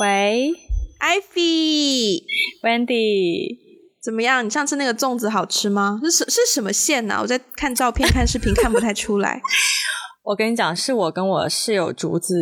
[0.00, 0.52] 喂
[1.00, 3.56] ，Ivy，Wendy，
[4.00, 4.46] 怎么样？
[4.46, 5.98] 你上次那个粽子好吃吗？
[6.04, 7.18] 是是什么馅呢？
[7.20, 9.42] 我在看照片、看视频，看不太出来。
[10.22, 12.36] 我跟你讲，是我跟我室友竹子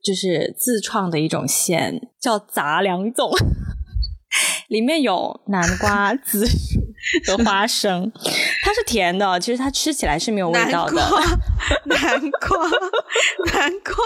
[0.00, 3.36] 就是自创的一种馅，叫杂粮粽，
[4.68, 6.78] 里面有南瓜、紫薯
[7.26, 8.12] 和花生，
[8.62, 10.94] 它是甜的，其实它吃起来是没有味道的。
[11.86, 12.70] 南瓜，
[13.52, 13.96] 南瓜。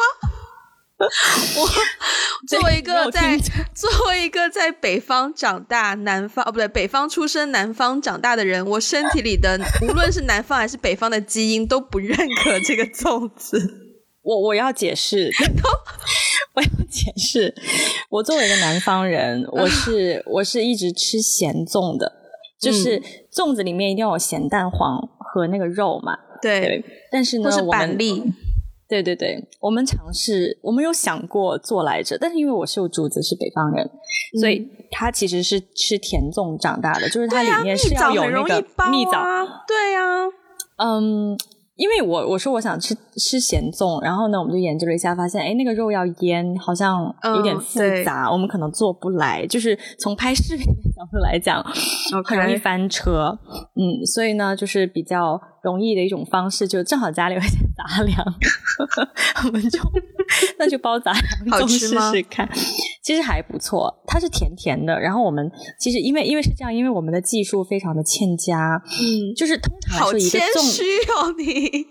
[0.98, 1.68] 我
[2.48, 3.36] 作为一个在
[3.74, 13.82] 作为一个在北方长大、南方哦不对，北方出生、南方长大的人，我身体里的无论是南方还是北方的基因都不认可这个粽子。
[14.24, 15.30] 我我要解释，
[16.54, 17.54] 我要解释。
[18.08, 22.10] 我作为一个南方人，我是我是一直吃咸粽的，
[22.58, 26.16] 就是粽子里面一定要有咸蛋黄和那个肉嘛。
[26.40, 26.82] 对，
[27.12, 27.98] 但是呢，我们。
[28.88, 33.90] 对对对，我们尝试，我们有想过做来着，但是因为我是有主子是北方人，
[34.40, 39.22] 所以他其实是吃甜粽长大的，就是它里面是要有那个蜜枣，
[39.66, 40.26] 对呀，
[40.76, 41.36] 嗯。
[41.76, 49.46] 因为我我说我想吃吃咸粽，然后呢，我们就研究了一下，发现哎，那个肉要腌，好像有点复杂，我们可能做不来。
[49.46, 51.62] 就是从拍视频的角度来讲，
[52.24, 53.38] 很容易翻车。
[53.74, 58.24] 嗯，所以呢，就是比较容易的一种方式，就正好家里有些杂粮，
[59.44, 59.80] 我们就
[60.58, 62.48] 那就包杂粮粽试试看。
[63.02, 64.98] 其实还不错，它是甜甜的。
[65.00, 70.84] 然后我们其实因为因为是这样，因为我们的技术非常的欠佳，嗯，就是通常好谦虚
[71.16, 71.84] 哦， 你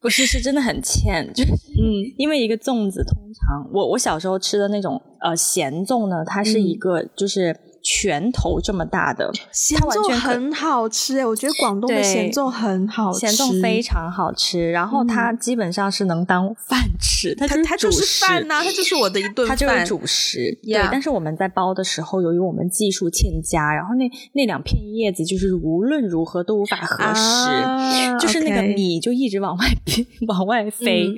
[0.00, 7.56] 不是是真的很欠，就是嗯，因为一个粽子通常我我小时候吃的那种呃咸粽呢，它是一个就是。
[7.90, 14.70] 拳头这么大的咸粽很好吃哎，我觉得广东的咸粽很好吃，咸粽非常好吃。
[14.70, 20.58] 然后它基本上是能当饭吃，它它就是饭呐，它就是我的一顿饭，它就是主食。
[20.62, 29.64] 对，但是我们在包的时候，由于我们技术欠佳，然后那那两片叶子就是无论如何都无法合食，就是那个米就一直往外
[30.28, 31.08] 往外飞，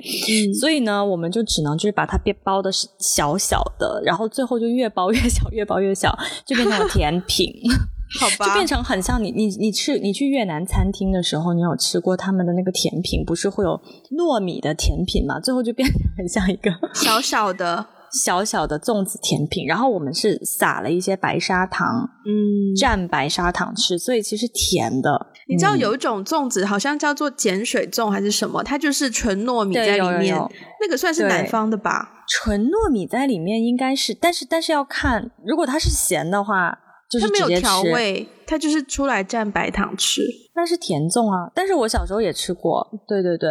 [0.57, 6.60] 所以呢，我们就只能就是把它别包的是小小的，然后最后就越包越小，越包越小，就。
[6.65, 7.53] 变成甜品，
[8.19, 13.79] 好吧，就变成很像你你你吃你去越南餐厅的时候，你有吃过他们的那个甜品，不是会有
[14.17, 15.39] 糯米的甜品嘛？
[15.39, 17.85] 最后就变成很像一个小小的
[18.23, 25.27] 小小的粽子甜品，然后我们是撒了一些白砂糖，嗯，蘸白砂糖吃，所以其实甜的。
[25.47, 28.63] 你知道有一种粽子好像叫做碱水粽还是什么？
[28.63, 30.37] 它就是纯糯米在里面，
[30.79, 32.23] 那个算是南方的吧？
[32.27, 36.77] 纯糯米在里面应该是，但是但是要看，如果它是咸的话，
[37.09, 40.21] 就是没有调味，它就是出来蘸白糖吃。
[40.55, 43.49] 那是甜粽啊，但是我小时候也吃过，对对对，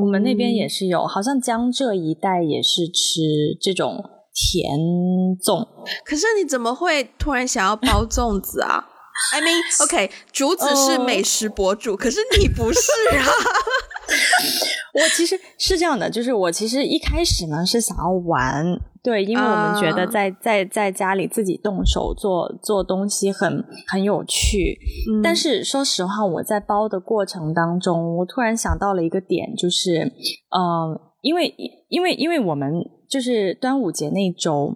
[0.00, 3.20] 我们那边也是有，好像江浙一带也是吃
[3.60, 4.02] 这种
[4.34, 4.78] 甜
[5.42, 5.66] 粽。
[6.04, 8.84] 可是你怎么会突然想要包粽子啊
[9.32, 12.80] ？I mean, OK，竹子是美食博主，可是你不是
[13.16, 13.24] 啊。
[14.94, 18.64] 我其实是这样的，就是我其实一开始呢是想要玩，
[19.02, 24.78] 对，因为我们觉得在在在家里自己动手做做东西很很有趣。
[25.22, 30.10] 但是说实话，我在包的过程当中，我突然想到了一个点，就是，
[30.56, 31.54] 嗯，因为
[31.88, 32.72] 因为因为我们
[33.08, 34.74] 就是端午节那周。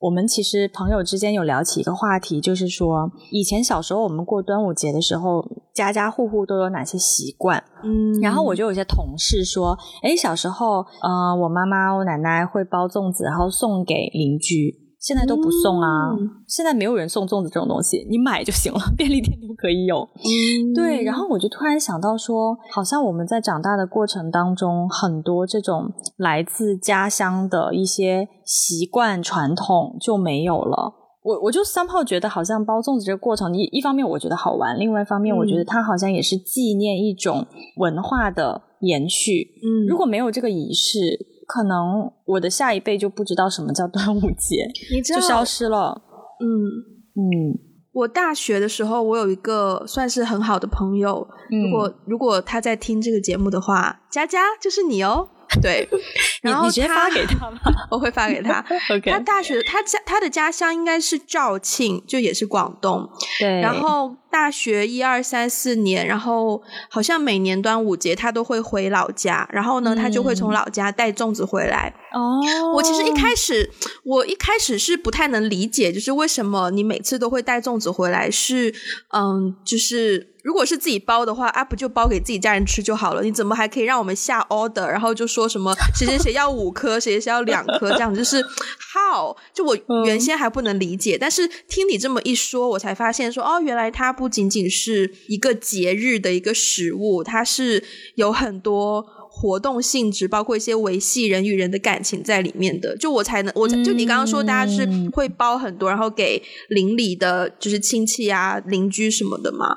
[0.00, 7.62] 我们其实朋友之间有聊起一个话题，就是说以前小时候我们过端午节的时候，家家户户都有哪些习惯？
[7.84, 14.79] 嗯，然后我就有些同事说，哎，小时候，呃，我妈妈、我奶奶会包粽子，然后送给邻居。
[15.00, 16.10] 现在都不送啊！
[16.46, 20.06] 现在没有人送粽子这种东西，你买就行了，便利店都可以有。
[20.74, 30.92] 对，然后我就突然想到说，好像我们在长大的过程当中，很多这种来自家乡的一些习惯传统就没有了。
[31.22, 37.46] 我我就三炮觉得，好像包粽子这个过程，一一方面我觉得好玩，另外一方面我觉得它好像也是纪念一种
[37.76, 39.48] 文化的延续。
[39.62, 41.29] 嗯，如果没有这个仪式。
[41.52, 44.70] 可能我的下一辈就不知道什么叫端午节，
[45.02, 46.00] 就消失了。
[46.38, 46.46] 嗯
[47.16, 47.58] 嗯，
[47.92, 55.28] 我大学的时候，我有一个算是很好的朋友，如果如果他在听这个节目的话，佳佳就是你哦。
[55.60, 55.88] 对，
[56.42, 57.60] 然后你直接发给他吧，
[57.90, 58.64] 我会发给他。
[59.04, 63.08] 他大学他家他的家乡应该是肇庆，就也是广东。
[63.38, 71.92] 对，然后大学一二三四年，然后好像每年端午节他都会回老家，然后呢，他就会从老家带粽子回来。
[72.12, 72.40] 哦，
[72.74, 73.70] 我其实一开始，
[74.04, 78.72] 我一开始是不太能理解，就是为什么你每次都会带粽子回来，是
[79.12, 83.22] 嗯，就是如果是自己包的话，啊，不就包给自己家人吃就好了？
[83.22, 88.42] 你怎么还可以让我们下 order，然后就说什么谁谁谁要五颗，谁谁谁要两颗，这样就是
[88.94, 89.36] how？
[89.54, 97.84] 就我原先还不能理解，但是听你这么一说，我才发现说，哦，原来它不仅仅是一个节日的一个食物，它是
[98.14, 99.06] 有很多。
[99.32, 109.68] 活动性质包括一些维系人与人的感情在里面的，就我才能，我就你刚刚说大家是会包很多，然后给邻里的，就是亲戚啊、邻居什么的嘛。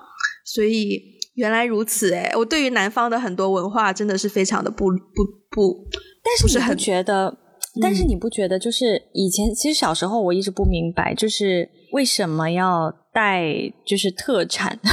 [0.54, 1.02] 所以
[1.36, 5.88] 原来如此，哎，我对于南方的很多文化真的是非常的不不不，
[6.24, 7.38] 但是你不觉得？
[7.82, 13.44] 但是你不觉得就是以前其实小时候我一直不明白，就是为什么要带
[13.84, 14.80] 就是特产。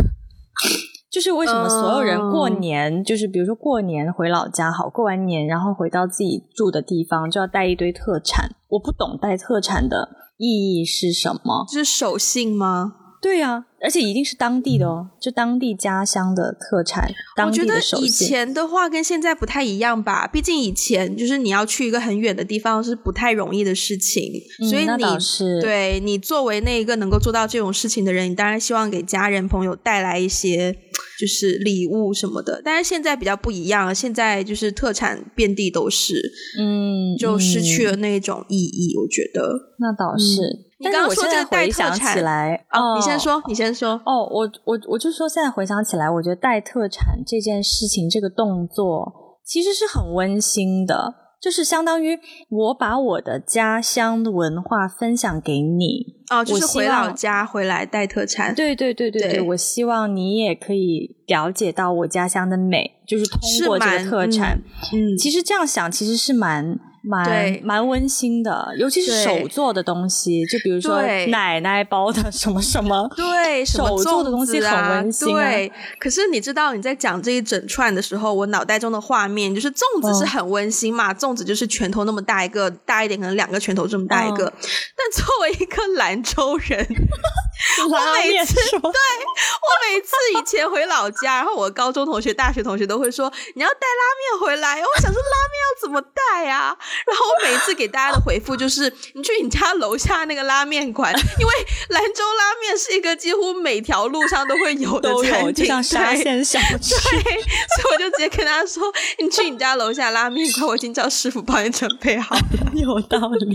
[1.10, 8.48] 就是为什么所有人过年，就是比如说过年回老家好，过完年然后回到自己住的地方就要带一堆特产。
[8.68, 10.46] 我不懂带特产的意
[10.80, 11.66] 义是什么？
[11.68, 12.94] 是守信吗？
[13.20, 17.10] 对呀，而且一定是当地的哦，就当地家乡的特产。
[17.46, 24.30] 我觉得以前的话跟现在不太一样吧，毕竟以前就是你要去一个很远的地方是不太容易的事情，
[24.68, 30.76] 所以你对你作为那一个能够做到这种事情的人，你当然希望给家人朋友带来一些
[31.18, 32.60] 就是礼物什么的。
[32.62, 38.94] 但是现在比较不一样，现在就是特产遍地都是，嗯，就失去了那种意义。
[38.98, 40.69] 我觉得那倒是。
[40.80, 44.00] 你刚刚说这个回想起来，哦，你先说，你先说。
[44.06, 52.18] 哦，我我我就说，现在回想起来，我觉得带特产这件事情，这个动作其实是很温馨的，就是相当于
[52.48, 56.18] 我把我的家乡的文化分享给你。
[56.30, 58.54] 哦，就是回老家回来带特产。
[58.54, 64.62] 对对对对对，我希望你也可以了解到我家乡的美，就是通过这个特产。
[64.94, 66.80] 嗯，其实这样想，其实是蛮。
[67.02, 75.34] 蛮蛮温馨的，尤其是手做的东西，就比如说奶奶包的什么什么， 对，手做的东西很温馨。
[75.34, 84.52] 对，可是你知道你在讲这一整串的时候，我脑袋中的画面就是粽子是很温馨嘛，粽子就是拳头那么大一个，大一点可能两个拳头这么大一个。
[84.96, 86.78] 但作为一个兰州人，
[87.88, 96.76] 我每次对我每次以前回老家，然后我高中同学、大学同学都会说你要带拉面回来，我想说拉面要怎么带呀？
[97.06, 101.52] 然后我每一次给大家的回复就是，你去你家楼下那个拉面馆，因为
[101.88, 106.94] 兰州拉面是一个几乎每条路上都会有的餐厅，像沙县小吃。
[107.10, 108.82] 对，所以我就直接跟他说，
[109.18, 112.42] 你去你家楼下拉面馆，我已经叫师傅帮你准备好了。
[112.74, 113.54] 有道理，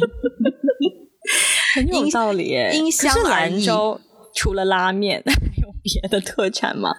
[1.75, 2.55] 很有道理。
[2.73, 3.99] 音箱兰州
[4.33, 5.23] 除了拉面。
[5.85, 6.89] 别的特产吗？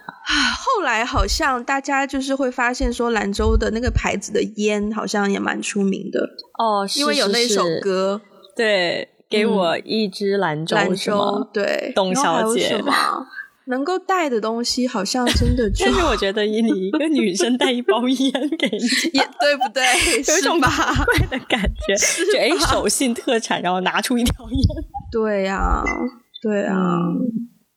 [0.64, 6.20] 后来好像大家就是会发现说，兰州的那个牌子的烟好像也蛮出名的。
[6.58, 8.20] 哦，因为有那首歌，
[8.56, 12.82] 对，给我一支兰州，兰州对，董小姐。
[13.68, 18.78] 能够带的东西好像真的，但是我觉得以你一个女生带一包烟给你，
[19.12, 19.82] 也对不对？
[20.32, 20.70] 有一种吧？
[21.04, 21.96] 怪的感觉，
[22.32, 25.82] 就哎，手信特产，然后拿出一条烟，对呀，
[26.40, 26.76] 对啊。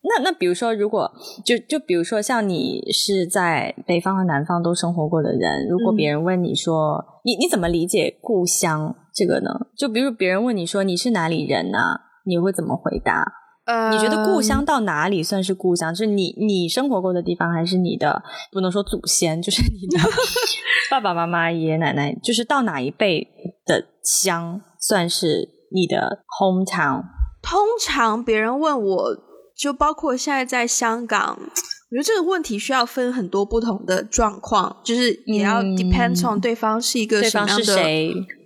[0.02, 1.12] 那那比如说，如果
[1.44, 9.50] 就就比如说，像你是在北方和南方都生活过的人，如果别人问你说，你你怎么理解故乡这个呢？
[9.76, 11.78] 就比如别人问你说你是哪里人呢？
[12.24, 13.24] 你会怎么回答？
[13.66, 15.92] 呃，你觉得故乡到哪里算是故乡？
[15.92, 19.98] 就是你你生活过的地方，还是你的不能说祖先，就是 你的
[20.90, 23.28] 爸爸妈妈、爷爷奶奶，就是到哪一辈
[23.66, 27.02] 的乡算是你的 hometown？
[27.42, 29.29] 通常别人问我。
[29.60, 37.76] 就包括现在在香港，我觉得这个问题需要分很多不同的状况，就是也要 depends on 对方是一个什么样的。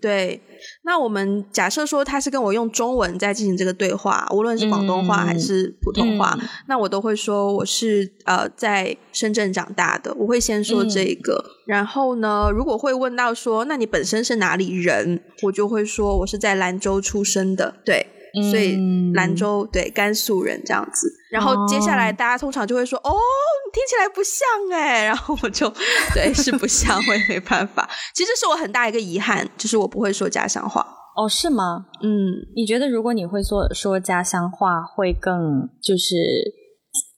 [0.02, 0.42] 对，
[0.82, 11.44] 那我们假设说他是跟我用中文在进行这个对话，无论是广东话还是普通话，那我都会说我是呃在深圳长大的，我会先说这个。
[11.64, 17.76] 然后呢，如果会问到说那你本身是哪里人，我就会说我是在兰州出生的。
[17.84, 18.08] 对。
[18.50, 18.76] 所以
[19.14, 25.04] 兰州对甘肃人这样子，然后接下来大家通常就会说：“哦，你听起来不像哎。
[25.06, 25.72] ”然后我就
[26.14, 27.88] 对是不像，我也没办法。
[28.14, 30.84] 其实是我很大一个遗憾，就是我不会说家乡话。
[31.16, 31.86] 哦，是吗？
[32.02, 32.10] 嗯，
[32.56, 36.16] 你觉得如果你会说说家乡话，会更就是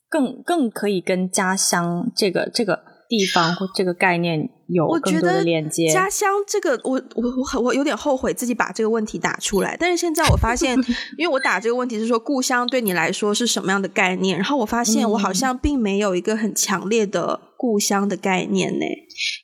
[0.09, 5.89] 更更可以跟家乡这个这个地方或这个概念有更多的连接。
[5.93, 10.77] 家乡这个，我我我很我有点后悔自己把这个问题打出来，但是现在我发现，
[11.17, 18.85] 因为我打这个问题是说故乡对你来说是什么样的概念，然后我发现我好像并没有一个很强烈的故乡的概念呢。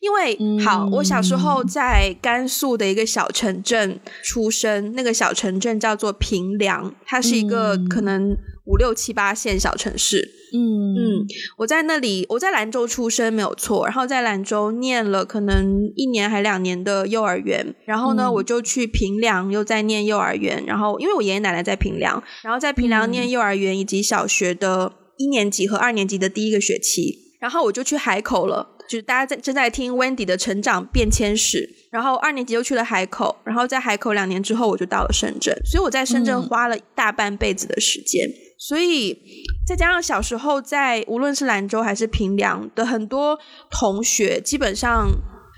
[0.00, 8.36] 因为好，我小时候在甘肃的一个小城镇出生，那个小城镇叫做平凉，它是一个可能
[8.66, 10.30] 五六七八线小城市。
[10.54, 11.26] 嗯嗯，
[11.56, 28.70] 我在那里，我在兰州出生没有错，然后在兰州念了可能一年还两年的幼儿园，然后呢，我就去平凉又在念幼儿园，然后因为我爷爷奶奶在平凉，然后在平凉念幼儿园以及小学的一年级和二年级的第一个学期，然后我就去海口了。
[28.88, 38.28] 就是大家在正在听 Wendy 的成长变迁史，然后二年级又去了海口，然后在海口两年之后我就到了深圳，所以我在深圳花了大半辈子的时间，
[38.68, 39.18] 所以
[39.66, 43.36] 再加上小时候在无论是兰州还是平凉的很多
[43.68, 45.08] 同学，基本上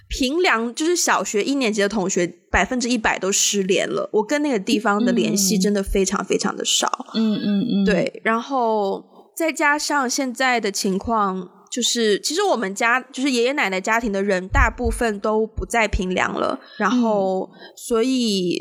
[0.08, 9.04] 平凉就是小学一年级的同学百分之一百都失联了，我跟那个地方的联系真的非常非常的少，嗯嗯嗯，对，然后
[9.36, 11.50] 再加上现在的情况。
[11.70, 16.56] 就是，其实我们家就是爷爷奶奶家庭的人，大部分都不在平凉了。
[16.78, 18.56] 然后，所以，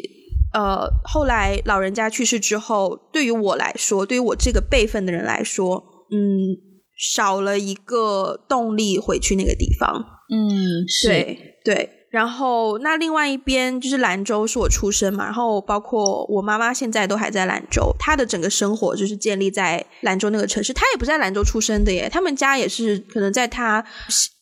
[0.53, 6.55] 呃，后来老人家去世之后，对于我来说，对于我这个辈分的人来说，嗯，
[6.97, 10.05] 少了一个动力回去那个地方。
[10.29, 11.89] 嗯，对对。
[12.11, 15.25] 然后，那另外一边就是兰州，是我出生嘛。
[15.25, 20.71] 然后，包括我妈妈现在都还在兰州，她的整个生活就是建立在兰州那个城市。
[20.71, 23.83] 她也不在兰州出生的耶，他们家也是可能在她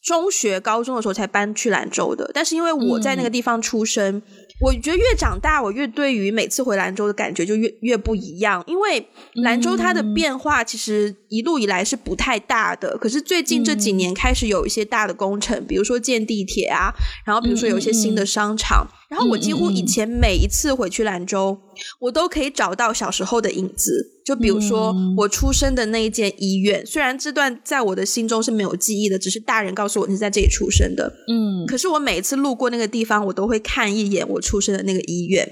[0.04, 2.30] 中学、高中的时候才搬去兰州的。
[2.34, 4.22] 但是因为我在那个地方出生。
[4.62, 16.94] 我觉得越长大，我越对于每次回兰州的感觉就越越不一样，因为兰州它的变化其实一路以来是不太大的，可是最近这几年开始有一些大的工程，比如说建地铁啊，
[17.26, 18.88] 然后比如说有一些新的商场。
[19.12, 21.60] 然后我几乎以前每一次回去兰州，
[22.00, 24.08] 我都可以找到小时候的影子。
[24.24, 31.12] 就比如说我出生的那一间医院，虽然这段在我的心中是没有记忆的，只是大人告诉我你是在这里出生的。
[31.28, 35.46] 嗯，可是我每一次路过那个地方，我都会看一眼我出生的那个医院。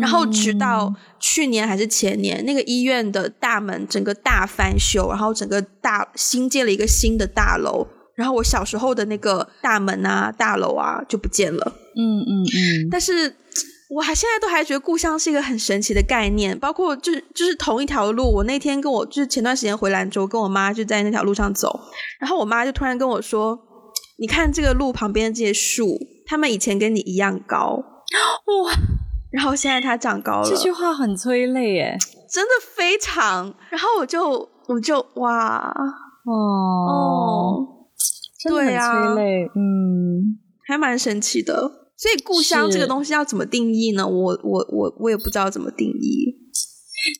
[0.00, 7.86] 然后直到去年还是前年，那个医院的大门整个大翻修，然后整个大新建了一个新的大楼。
[8.22, 11.72] 然后我小时候的那个大门啊、大楼啊就不见了。
[11.96, 12.88] 嗯嗯嗯。
[12.88, 13.34] 但是
[13.90, 16.56] 我还现在都还觉得故乡是一个很神奇的概念。
[16.56, 21.80] 包括就是就是同一条路，我那天跟我就是前段时间回兰州，跟我妈就在那条路上走，
[22.20, 23.58] 然后我妈就突然跟我说
[24.20, 27.82] ：“你看这个路旁边的这些树，它们以前跟你一样高。”
[28.46, 28.72] 哇！
[29.30, 30.48] 然后现在它长高了。
[30.48, 31.96] 这句话很催泪耶，
[32.30, 33.54] 真的非常。
[33.70, 35.74] 然后我就我就哇
[36.26, 37.66] 哦。
[38.48, 41.70] 对啊，嗯，还蛮神奇的。
[41.96, 44.06] 所以故乡这个东西要怎么定义呢？
[44.06, 46.34] 我我我我也不知道怎么定义。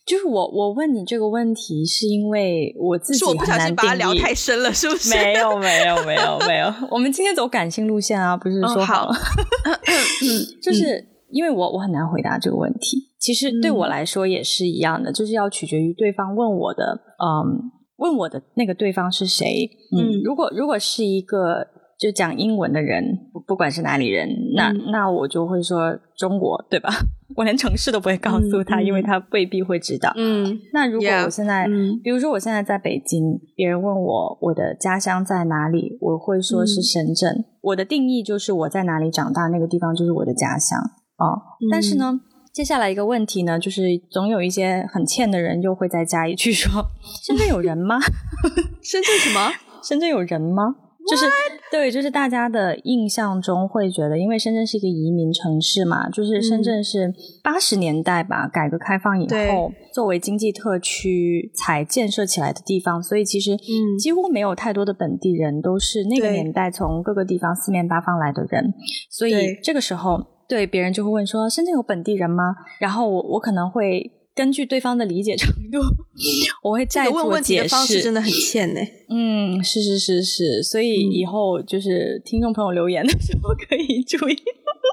[0.06, 5.14] 就是我我问你这个问题，是因为我自己是我不小心把它聊太深了，是不是？
[5.14, 9.10] 没有 没有没有没有，我们今天走感性路线啊，不是说好？
[10.62, 13.10] 就是因为我我很难回答这个问题。
[13.18, 17.70] 其实对我来说也是一样的，就是要取决于对方问我的，嗯。
[18.02, 19.70] 问我的那个对方是谁？
[19.96, 21.64] 嗯，如果如果是一个
[21.96, 23.04] 就讲英文的人，
[23.46, 26.90] 不管是哪里人，那那我就会说中国，对吧？
[27.36, 30.12] 我连城市都不会告诉他，因为他未必会知道。
[30.16, 31.66] 嗯，那如果我现在，
[32.02, 37.44] 比如说我现在在北京，别人问我我的家乡在哪里，我会说是深圳。
[37.62, 40.78] 我的定义就是我在哪里长大，那个地方就是我的家乡
[41.16, 41.56] 啊。
[41.70, 42.20] 但是呢。
[42.52, 46.84] 接下来一个问题呢，就是总有一些很欠的人又会再加一句说
[47.24, 47.98] ：“深圳有人吗？
[48.82, 49.50] 深圳什么？
[49.82, 50.74] 深圳有人吗？
[51.10, 51.24] 就是
[51.70, 57.10] 对，就是大家的印象中会觉得，因为深圳是一个移民城市嘛，就是深圳是
[57.42, 63.56] 八十年代吧，改革开放以后作为经济特区才建设起来的地方，所以其实
[63.98, 68.74] 几乎没有太多的本地人，都是那个年代从各个地方四面八方来的人，
[69.10, 70.20] 所以这个时候。
[70.52, 75.78] 对，别人就会问说：“深圳有本地人吗？”然后我我可能会根据对方的理解程度，
[76.62, 78.02] 我会再做解释。
[78.02, 78.80] 真的很欠呢。
[79.08, 84.36] 嗯，是是是是，所以以后就是听众朋友留言的时候可以注意。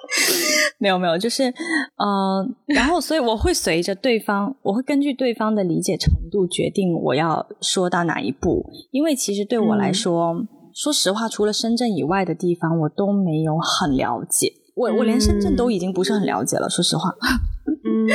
[0.79, 8.65] 没有没有，就是嗯，然后所以我会随着对方，我会根据对方的理解程度决定我要说到哪一步。
[8.91, 14.53] 因为其实对我来说，说实话，除了深圳以外的地方，我都没有很了解。
[14.79, 17.09] 我我连深圳都已经不是很了解了，说实话。
[17.83, 18.07] 嗯，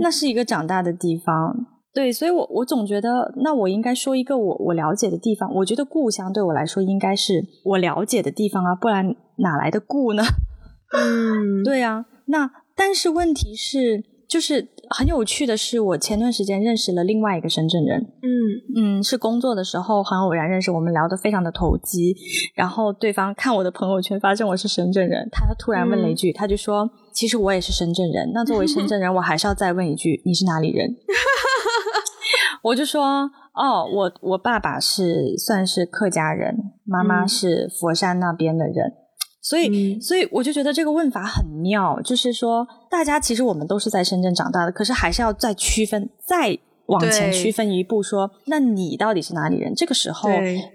[0.00, 5.52] 那是一个长大的地方，对，所以我我总觉得，那我应该说一个我我了解的地方。
[5.54, 10.22] 我觉得故乡对我来说应该是我了解的地方啊，不然哪来的故呢？
[10.92, 22.16] 嗯，对啊，那但是问题是，就是很有趣的是，我前段时间认识了另外一个深圳人，嗯嗯，是工作的时候很偶然认识，我们聊得非常的投机，
[22.54, 30.88] 然后对方看我的朋友圈发现我是深圳人，他突然问了一句，他就说：“其实我也是深圳人。”那作为深圳人，我还是要再问一句：“你是哪里人？”
[32.62, 38.94] 我就说：“哦，我我爸爸是算是客家人，妈妈是佛山那边的人。”
[39.42, 49.74] 所以，所以我就觉得这个问法很妙，就是说，大家其实我们都是在深圳长大的，可是还是要再区分，再往前区分一步，说，那你到底是哪里人？
[49.74, 50.28] 这个时候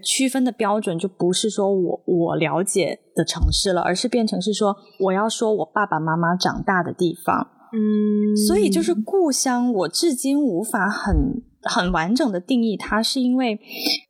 [0.03, 7.47] 区分的标准就不是说我我了解的城市了，而是变成是说，我要说我爸爸妈妈长大的地方。
[7.71, 11.43] 嗯，所以就是故乡，我至今无法很。
[11.65, 13.59] 很完整的定义它，是因为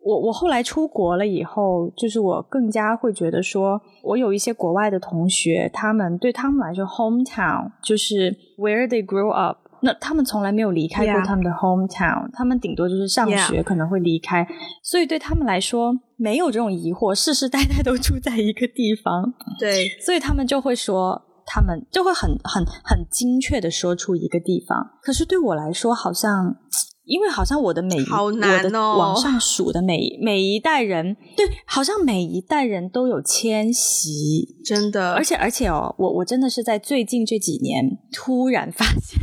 [0.03, 14.45] 我我后来出国了以后，就是我更加会觉得说，我有一些国外的同学，他们对他们来说，hometown 就是 where they grew up，那他们从来没有离开过他们的 hometown，他们顶多就是上学可能会离开，
[14.83, 26.57] 所以对他们来说没有这种疑惑，世世代代都住在一个地方， 对，所以他们就会说，他们就会很很很精确的说出一个地方，可是对我来说好像。
[27.05, 35.13] 因为好像我的每一我的往上数的每每一代人，对，好像每一代人都有迁徙，真的。
[35.13, 39.21] 而且而且哦，我我真的是在最近这几年突然发现，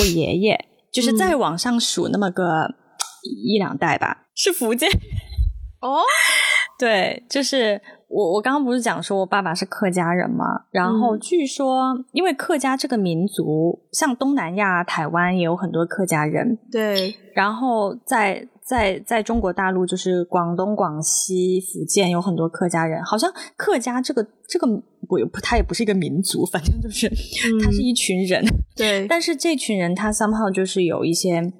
[0.00, 0.58] 我爷爷
[0.90, 2.74] 就是再往上数那么个
[3.44, 4.90] 一两代吧，是福建。
[5.80, 6.00] 哦，
[6.78, 7.80] 对，就是。
[8.14, 24.66] 我我刚刚不是讲说我爸爸是客家人嘛，然后据说因为客家这个民族，像东南亚、台湾也有很多客家人，对，然后在在在中国大陆就是广东、广西、福建有很多客家人，好像客家这个这个
[25.08, 27.08] 不不，他也不是一个民族，反正就是
[27.64, 28.44] 他是一群人，
[28.76, 31.52] 对， 但是这群人他 somehow 就是有一些。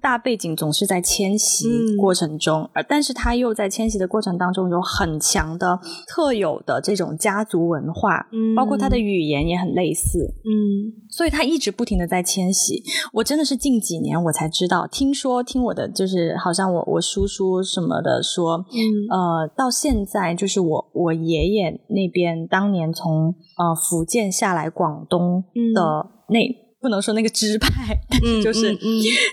[0.00, 12.82] 大背景总是在迁徙过程中，而但是他又在迁徙的过程当中有很强的特有的这种家族文化，包括他的语言也很类似，嗯，所以他一直不停的在迁徙。
[13.12, 18.80] 我真的是近几年我才知道，听说听我的就是好像我我叔叔什么的说，嗯。
[19.10, 25.44] 呃，到现在就是我我爷爷那边当年从呃福建下来广东
[25.74, 26.61] 的那。
[26.82, 28.76] 不能说那个支派，但是就是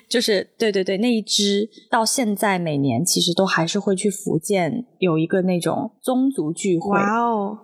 [0.08, 6.92] 就是对对对，那一支到现在每年其实都还是会去福建有一个那种宗族聚会。
[6.92, 7.58] 哇哦！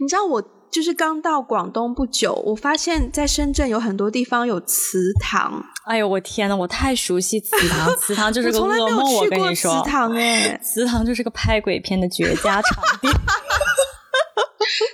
[0.00, 5.62] 你知道我就是刚到广东不久，我发现在深圳有很多地方有祠堂。
[5.84, 9.14] 哎呦我天呐，我太熟悉祠堂，祠堂就是个噩梦。
[9.14, 13.08] 我跟你说，祠堂哎，祠堂就是个拍鬼片的绝佳场地。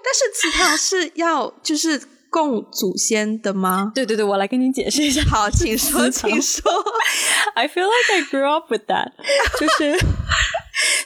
[0.03, 2.03] 但是祠堂是要就是。
[2.35, 3.93] 供祖先的吗？
[3.95, 5.23] 对对对，我来跟你解释一下。
[5.31, 6.69] 好，请说， 请说。
[7.55, 9.13] I feel like I grew up with that。
[9.61, 9.97] 就是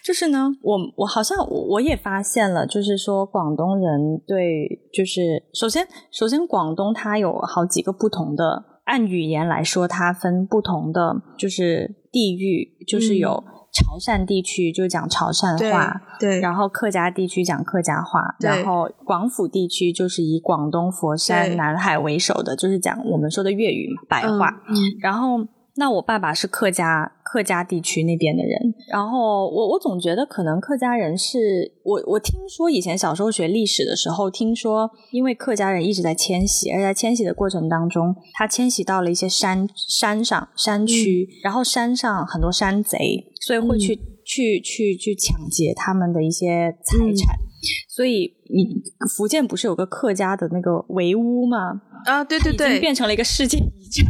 [0.03, 13.45] 就是呢，我我好像我也发现了，就是说广东人对，就是首先首先广东它有好几个不同的，按语言来说，它分不同的，就是地域，就是有。
[13.79, 24.51] 潮汕地区就讲潮汕话，对，然后客家地区讲客家话，然后广府地区就是以广东佛山、南海为首的，就是讲我们说的粤语嘛，白话，
[25.01, 25.47] 然后。
[25.79, 47.37] 那我爸爸是客家客家地区那边的人，然后我我总觉得可能客家人是我我听说以前小时候学历史的时候听说，因为客家人一直在迁徙，而在迁徙的过程当中，他迁徙到了一些山山上山区，然后山上很多山贼，所以会去去去去抢劫他们的一些财产，
[47.89, 48.83] 所以你
[49.17, 51.83] 福建不是有个客家的那个围屋吗？
[52.05, 54.05] 啊，对对对，已经变成了一个世界遗产。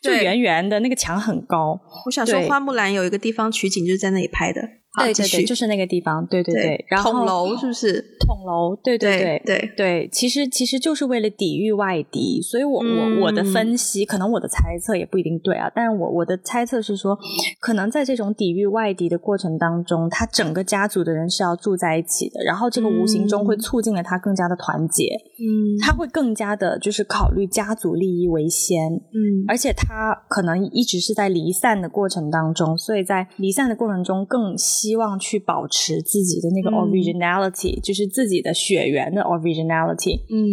[0.00, 4.60] 就圆圆的那个墙很高，我想说花木兰有一个地方取景就是在那里拍的。
[5.02, 6.84] 对对对，就是那个地方，对对对。
[6.88, 8.00] 然后筒楼是不是？
[8.20, 10.08] 筒楼，对对对对对。
[10.12, 15.70] 其实其实就是为了抵御外敌，所以我我我的分析，可能我的猜测也不一定对啊。
[15.74, 17.18] 但是我我的猜测是说，
[17.60, 25.08] 可能在这种抵御外敌的过程当中，他整个家族的人是要住在一起的，然后这个无形中会促进了他更加的团结。
[25.38, 28.92] 嗯，他会更加的就是考虑家族利益为先。
[28.92, 34.56] 嗯，而且他可能一直是在离散的过程当中，所以在离散的过程中更。
[34.84, 40.20] 希望去保持自己的那个 originality，就是自己的血缘的 originality。
[40.28, 40.52] 嗯，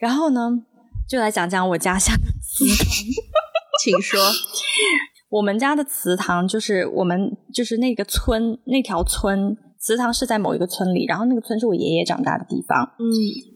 [0.00, 0.64] 然后呢，
[1.08, 2.86] 就来讲讲我家乡的祠堂，
[3.80, 4.20] 请说。
[5.30, 12.94] 我们家的祠堂就是我们就是那个村那条村祠堂是在某一个村里，然后那个村是我爷爷长大的地方。
[12.98, 13.06] 嗯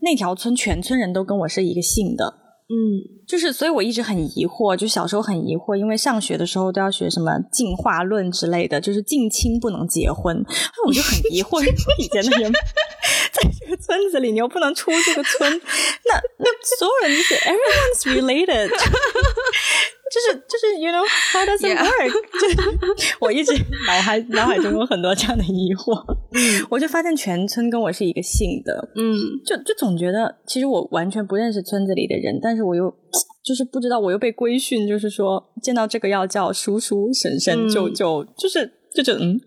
[0.03, 2.33] 那条村全村人都跟我是一个姓的，
[2.73, 3.23] 嗯。
[3.25, 11.63] 就是所以我一直很疑惑，就小时候很疑惑，因为上学的时候都要学什么进化论之类的，就是近亲不能结婚，那我就很疑惑，
[11.99, 15.51] 以前的人在这个村子里，你又不能出这个村，
[16.05, 18.69] 那那所有人就是 everyone's related，
[20.13, 22.13] 就是 就是 you know how does it work？
[22.39, 23.53] 就是我一直
[23.87, 26.05] 脑海脑海中有很多这样的疑惑，
[26.69, 32.95] 我就发现全村跟我是一个姓的，嗯就就总觉得，其实我完全不认识村子里的人，但是我又
[33.43, 39.41] 就是不知道，我又被规训，就是说见到这个要叫叔叔婶婶，舅就就就是就就嗯，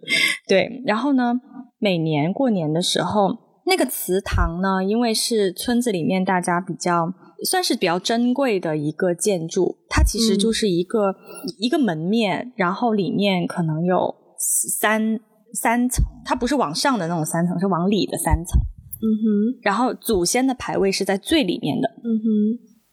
[0.47, 0.81] 对。
[0.85, 1.33] 然后呢，
[1.77, 3.29] 每年过年的时候，
[3.65, 10.39] 那个祠堂呢，因为是村子里面大家比较算是比较珍贵的一个建筑，它其实嗯。
[10.39, 11.15] 就是一个、
[11.59, 15.19] 一个门面，然后里面可能有三
[15.53, 18.61] 三层，它不是往上的那种三层，是往里的三层。
[19.01, 19.59] 嗯哼。
[19.63, 22.25] 然后祖先的牌位是在最里面的，嗯哼。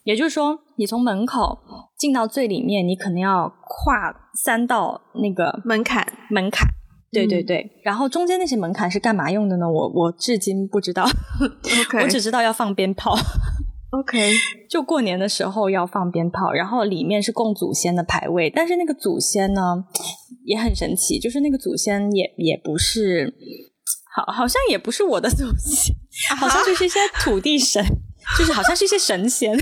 [0.04, 1.58] 也就是说，你从门口
[1.96, 4.12] 进到最里面，你可能要跨
[4.44, 6.04] 三道那个门槛。
[6.28, 6.66] 门槛。
[7.12, 7.46] 对对嗯。
[7.46, 9.70] 对，然后中间那些门槛是干嘛用的呢？
[9.70, 11.98] 我我至今不知道，OK。
[12.02, 13.14] 我只知道要放鞭炮，
[13.92, 14.32] OK
[14.70, 19.84] 就过年的时候要放鞭炮，然后里面是供祖先的牌位，但是那个祖先呢
[20.44, 23.34] 也很神奇，就是那个祖先也也不是，
[24.16, 25.94] 好好像也不是我的祖先，
[26.38, 27.84] 好像就是一些土地神，
[28.38, 29.54] 就是好像是一些神仙，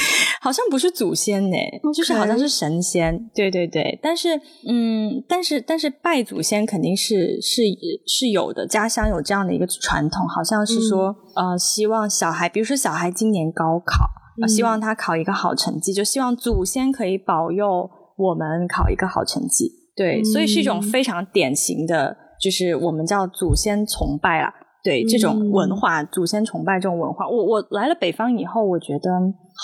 [0.40, 1.56] 好像不是祖先呢、
[1.94, 3.28] 就是好像是神仙。
[3.34, 7.62] 对对对，但是嗯，但是但是拜祖先肯定是是
[8.06, 14.06] 是有的，家乡有这样的一个传统，好像是说、呃，希望小孩，比如说小孩今年高考，
[14.46, 19.70] 希望他考一个好成绩，就希望祖先可以保佑我们考一个好成绩。
[19.96, 24.54] 对，所以是一种嗯非常典型的，就是我们叫祖先崇拜啦。
[24.84, 29.10] 对这种文化，祖先崇拜这种文化，我我来了北方以后，我觉得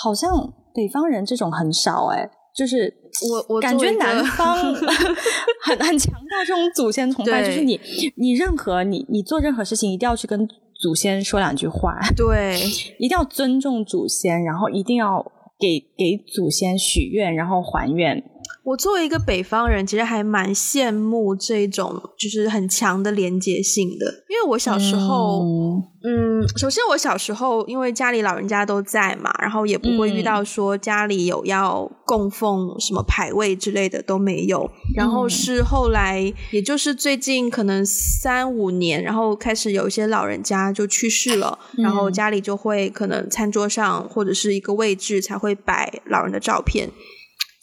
[0.03, 2.93] 好像北方人这种很少哎、就是
[3.29, 4.57] 我我感觉南方
[5.63, 7.79] 很很强调这种祖先崇拜，就是你
[8.17, 10.47] 你任何你你做任何事情一定要去跟
[10.81, 12.59] 祖先说两句话，对
[12.99, 15.23] 一定要尊重祖先，然后一定要
[15.57, 18.21] 给给祖先许愿，然后还愿。
[18.65, 34.67] 我作为一个北方人，其实还蛮羡慕这种就是很强的连接性的，因为我小时候，嗯嗯，首先我小时候因为家里老人家都在嘛，然后也不会遇到说家里有要供奉什么牌位之类的都没有。
[34.95, 46.89] 然后是后来，也就是最近可能三五年，然后开始有一些老人家就去世了，然后家里就会可能餐桌上或者是一个位置才会摆老人的照片。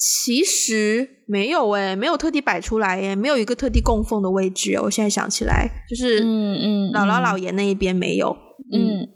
[0.04, 4.76] 其实没有诶、没有特地摆出来耶，没有一个特地供奉的位置。
[4.80, 8.36] 我现在想起来，就是嗯嗯姥姥姥爷那一边没有。
[8.72, 9.08] 嗯。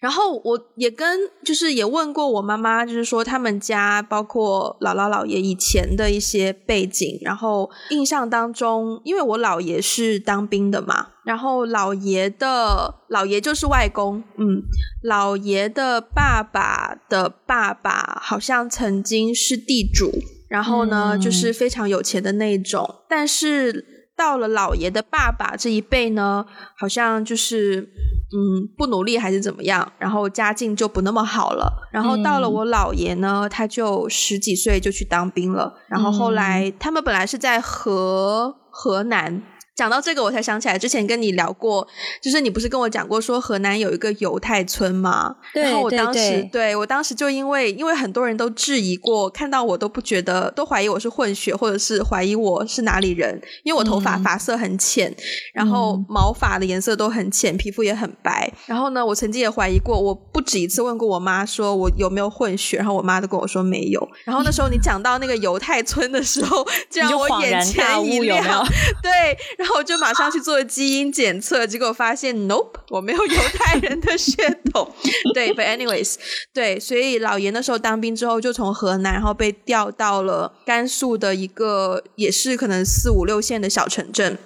[0.00, 14.62] 然后我也跟就是也问过我妈妈，就是说他们家包括姥姥姥爷以前的一些背景，然后印象当中，因为我姥爷是当兵的嘛，然后姥爷的姥爷就是外公，嗯，
[15.04, 20.10] 姥爷的爸爸的爸爸好像曾经是地主，
[20.48, 23.91] 然后呢、嗯就是非常有钱的那种，但是
[24.22, 26.46] 到了姥爷的爸爸这一辈呢，
[26.78, 31.88] 好像就是嗯不努力还是怎么样，然后家境就不那么好了。
[31.90, 39.42] 然后到了我姥爷呢，他就十几岁就去当兵了，然后后来他们本来是在河河南。
[39.74, 41.86] 讲到这个，我才想起来，之前跟你聊过，
[42.22, 45.34] 就是你不是跟我讲过说河南有一个犹太村吗？
[45.54, 55.14] 对然后我当时对对我当时就因为因为很多人都质疑过，看到我都不觉得，都怀疑我是混血，或者是怀疑我是哪里人，因为我头发嗯发色很浅，
[55.54, 58.52] 然后毛发的颜色都很浅，皮肤也很白。
[58.66, 64.06] 然后呢，我曾经也怀疑过，我不止一次问过我妈说我有没有混血，然后我妈都跟我说没有。
[64.24, 68.66] 然后那时候你讲到那个犹太村的时候， 就让我眼前一悟有有亮。
[69.02, 74.92] 对，然后就马上去做基因检测，结果发现 nope，我没有犹太人的血统。
[75.32, 76.16] 对，but anyways，
[76.52, 84.36] 对，所以老爷那时候当兵之后，就从河南，然后被调到了甘肃的一个也是可能四五六线的小城镇。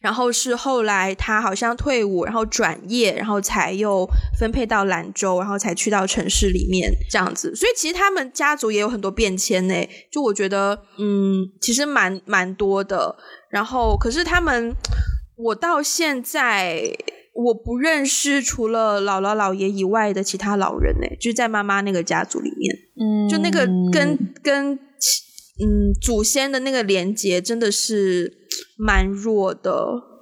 [0.00, 4.06] 然后是后来他好像退伍，然后转业，然后才又
[4.38, 7.54] 分配到兰州，然后才去到城市里面这样子。
[7.54, 9.74] 所以其实他们家族也有很多变迁呢。
[10.10, 13.16] 就我觉得，嗯，其实蛮蛮多的。
[13.50, 14.74] 然后可是他们，
[15.36, 16.96] 我到现在
[17.32, 22.74] 我不认识除了姥姥姥爷以外的其他老人呢，就是在妈妈那个家族里面。
[23.00, 24.78] 嗯就那个跟跟
[25.56, 28.43] 嗯，祖先的那个连接真的是
[28.78, 29.70] 蛮弱的。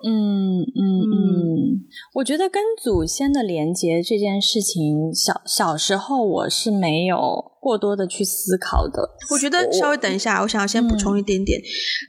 [0.05, 7.52] 嗯嗯嗯，我觉得跟祖先的连接这件事情，小小时候我是没有。
[7.63, 11.63] 过多的去思考的，我觉得稍微等一下，我想要先补充一点点，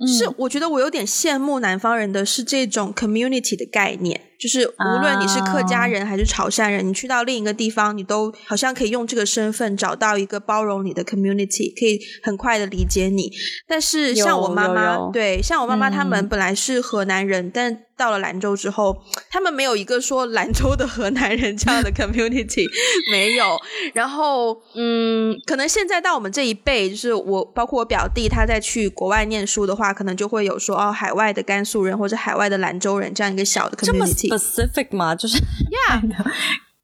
[0.08, 13.32] 是我觉得我有点羡慕南方人的是这种 community 的概念，就是无论你是客家人还是潮汕人，你去到另一个地方，你都好像可以用这个身份找到一个包容你的 community，可以很快的理解你。
[13.68, 22.68] 但是像我妈妈，对，像我妈妈他们本来是河南人，但到了兰州之后，他们没有一个说兰州的河南人这样的 community，
[23.12, 23.60] 没有。
[23.94, 25.40] 然后，嗯。
[25.46, 33.86] 可能现在到我们这一辈，就是我包括我表弟，他在去国外念书的话，可能就会有说哦，海外的甘肃人或者海外的兰州人这样一个小的 community。
[33.86, 35.14] 这么 specific 吗？
[35.16, 35.38] 就是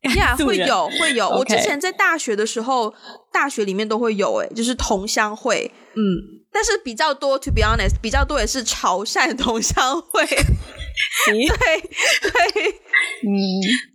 [0.03, 1.29] ，Yeah，Yeah， 会有会有。
[1.29, 2.93] 我之前在大学的时候，
[3.31, 5.99] 大学里面都会有，哎，就是同乡会，嗯，
[6.51, 10.25] 但是比较多，to be honest，比较多也是潮汕同乡会。
[11.25, 12.69] 对对，
[13.23, 13.31] 嗯，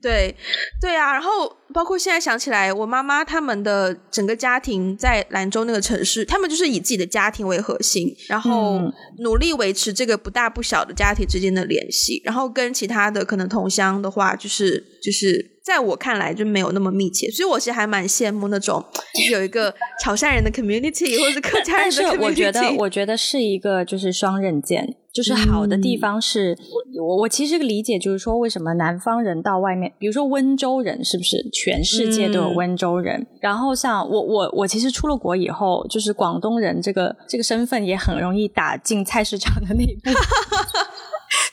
[0.01, 0.35] 对
[0.81, 8.81] 对啊，然后包括现在想起来，我妈妈他们的整个家庭在兰州那个城市，他们就是以自己的家庭为核心，然后
[9.19, 18.83] 努力维持这个不大不小的家庭之间的联系，然后跟其他的可能同乡的话，就是就是在我看来就没有那么密切，所以我其实还蛮羡慕那种
[19.31, 22.23] 有一个潮汕人的 community 或者客家人的 community。
[22.25, 24.97] 我觉得，我觉得是一个就是双刃剑。
[25.13, 26.59] 就是好的地方是，
[27.01, 33.25] 我我其实理解就是说，为什么南方人到外面，比如说温州人，是不是全世界都有温州人？
[33.41, 40.11] 然后像我我我其实出了国以后，就是广东人这个这个身份也很容易打进菜市场的那一步。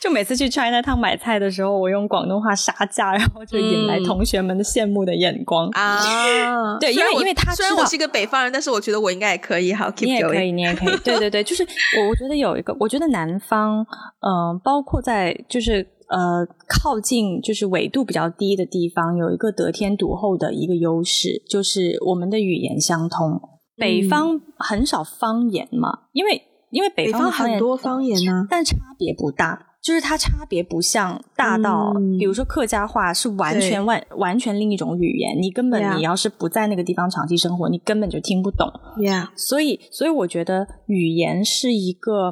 [0.00, 6.78] 就每次去 China Town 买菜的时候，我用广东话杀价，然后就引来同学们的羡慕的眼光啊！
[6.80, 9.72] 对，因为因为他虽然我是一个北方人，但是我觉得我应该也可以。
[9.72, 10.96] 好，你也可以，你也可以。
[11.04, 13.86] 对对对，就是我我觉得有一个，我觉得南方，
[14.20, 23.40] 嗯，包括在就是呃靠近就是纬度比较低的地方，有一个得天独厚的一个优势，就是我们的语言相通。
[23.76, 29.68] 北方很少方言嘛，因为因为北方很多方言呢，但差别不大。
[29.82, 38.68] 就是它差别不像大到，比如说客家话是完全完完全另一种语言，你根本你要是不在那个地方长期生活，你根本就听不懂。
[38.96, 42.30] Yeah，所以所以我觉得语言是一个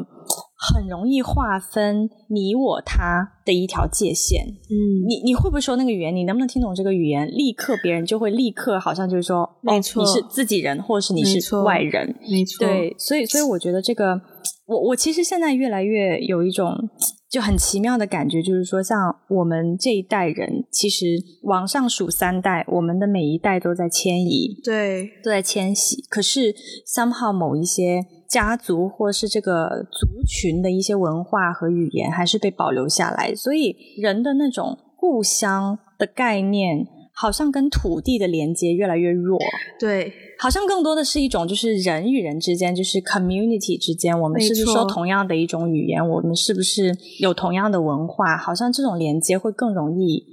[0.57, 4.47] 很容易划分你我他的一条界限。
[4.47, 6.15] 嗯，你你会不会说那个语言？
[6.15, 7.27] 你能不能听懂这个语言？
[7.27, 12.15] 立刻别人就会立刻好像就是说，没错，你是自己人，或者是你是外人。
[12.31, 14.21] 没错，对，所以所以我觉得这个，
[14.67, 16.89] 我我其实现在越来越有一种。
[17.31, 21.07] 就很奇妙的感觉，就是说，像我们这一代人，其实
[21.43, 26.03] 往上数三代，我们的每一代都在迁移，对，都在迁徙。
[26.09, 26.53] 可是
[26.85, 33.33] ，somehow 某一些家族或是这个族群的一些文化和语言，还是被保留下来。
[33.33, 36.89] 所以，人的那种故乡的概念。
[37.21, 39.39] 好像跟土地的连接越来越弱，
[39.79, 46.09] 对，好像更多的是一种就是人与人之间，就是 community 之间，我们是不是说同样的一种语言？
[46.09, 48.39] 我们是不是有同样的文化？
[48.39, 50.25] 好像这种连接会更容易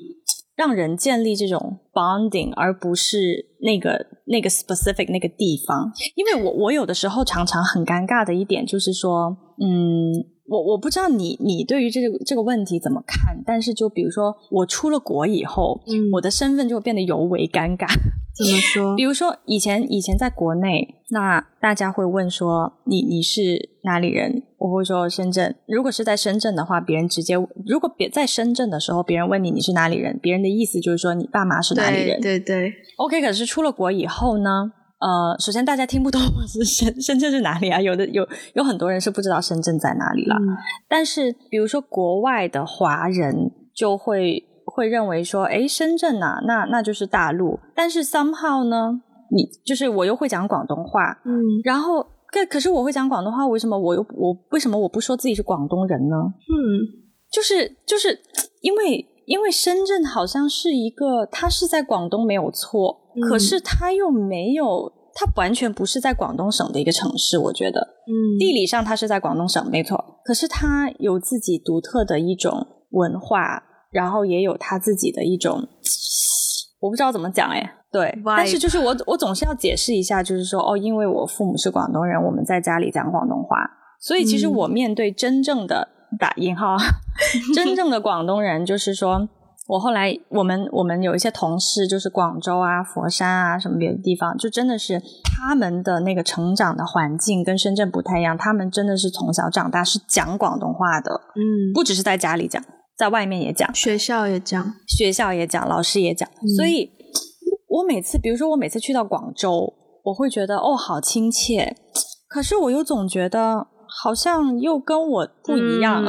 [0.55, 3.17] 让人建立这种 bonding，而不是
[3.61, 5.91] 那个那个 specific 那个地方。
[6.15, 10.36] 因为我我有的时候常常很尴尬的一点就是说，嗯。
[10.47, 17.87] 我我不知道你你对于这个这个问题怎么看，但是就比如说我出了国以后，嗯，我的身份就变得尤为尴尬。
[18.33, 18.95] 怎么说？
[18.97, 24.43] 比如说以前以前在国内，那大家会问说你你是哪里人？
[24.59, 25.55] 我会说深圳。
[25.67, 32.21] 如果是在深圳的话，别人直接如果别在深圳的时候，别人问你你是哪里人，别人的意思就是说你爸妈是哪里人。
[32.21, 32.71] 对对。
[32.97, 34.71] OK，可是出了国以后呢？
[34.99, 37.79] 呃，首先大家听不懂是深深圳是哪里啊？
[37.79, 40.35] 有的有有很多人是不知道深圳在哪里了。
[40.87, 47.59] 但是比如说国外的华人就会会认为说，哎，深圳呐，那那就是大陆。
[47.75, 51.31] 但是 somehow 呢，你就是我又会讲广东话，嗯，
[51.63, 56.15] 然后可可是我会讲广东话，为什么我又我为什么我不说自己是广东人呢？
[56.49, 56.57] 嗯，
[57.31, 58.19] 就是就是
[58.61, 63.03] 因为因为深圳好像是一个，它是在广东没有错。
[63.29, 70.19] 可是它又没有，它完全不是在广东省的一个城市，我觉得，嗯，地理上它是在广东省，没错。
[70.23, 75.67] 可是它有自己独特的一种文化，然后也有它自己的一种，
[76.79, 78.13] 我不知道怎么讲哎，对。
[78.25, 83.57] 但是就是我我总是要解释一下，就是说哦，因为我父母是广东人，我们在家里讲广东话，
[83.99, 85.87] 所以其实我面对真正的
[86.19, 86.75] 打引号
[87.55, 89.27] 真正的广东人，就是说。
[89.67, 102.63] 我后来，我们我们有一些同事，就是广州啊、佛山啊什么别的地方，就真的是他们的那个成长的环境跟深圳不太一样，他们真的是从小长大是讲广东话的，嗯，不只是在家里讲，
[102.97, 106.89] 在外面也讲，学校也讲，学校也讲，老师也讲，所以，
[107.67, 111.75] 我每次，比如说我每次去到广州，我会觉得哦，好亲切，
[112.29, 113.67] 可是我又总觉得。
[114.03, 116.05] 好像又跟我不一样，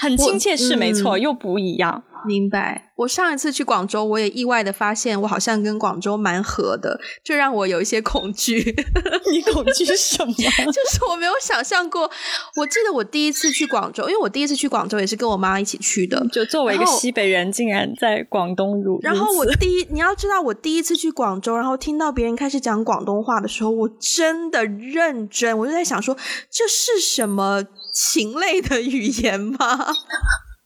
[0.00, 2.02] 很亲切是没错，又不一样。
[2.26, 2.88] 明白。
[2.96, 8.58] 我上一次去广州，我也意外的发现，我好像跟广州蛮合的，这让我有一些恐惧。
[9.32, 10.32] 你恐惧什么？
[10.36, 12.10] 就是我没有想象过。
[12.56, 16.22] 我记得我第一次去广州，因为我第一次去广州也是跟我妈一起去的。
[16.30, 18.98] 就作为一个西北人，竟然在广东如。
[19.00, 26.14] 然后我第一，你要知道，我第一次去广州，然后听到别人开始讲广东话的时候，我真的认真，我就在想说，
[26.50, 29.56] 这是什么禽类的语言吗？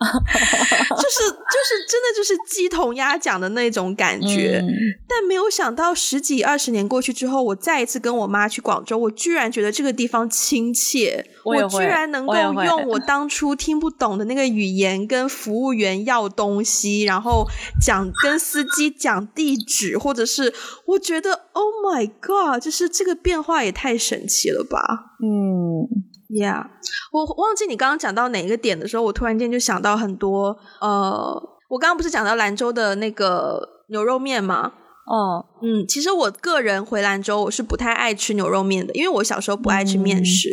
[0.04, 4.62] 就是就是真的就是鸡同鸭讲的那种感觉，
[5.08, 17.46] 但没有想到十几二十年过去之后，我再一次跟我妈去广州，我居然觉得这个地方亲切，我居然能够用我当初听不懂的那个语言跟服务员要东西，然后
[17.80, 20.52] 讲跟司机讲地址，或者是
[20.86, 25.14] 我觉得 Oh my God，就是这个变化也太神奇了吧？
[25.22, 26.12] 嗯。
[26.34, 26.66] Yeah，
[27.12, 30.58] 我忘记你刚刚讲到哪一个点的时候，我突然间就想到很多。
[30.80, 34.72] 呃，我刚刚不是讲到兰州的那个牛肉面吗？
[35.06, 40.48] 哦，嗯，其实我个人回兰州，我是不太爱吃牛肉面的，因为我小时候不爱吃面食，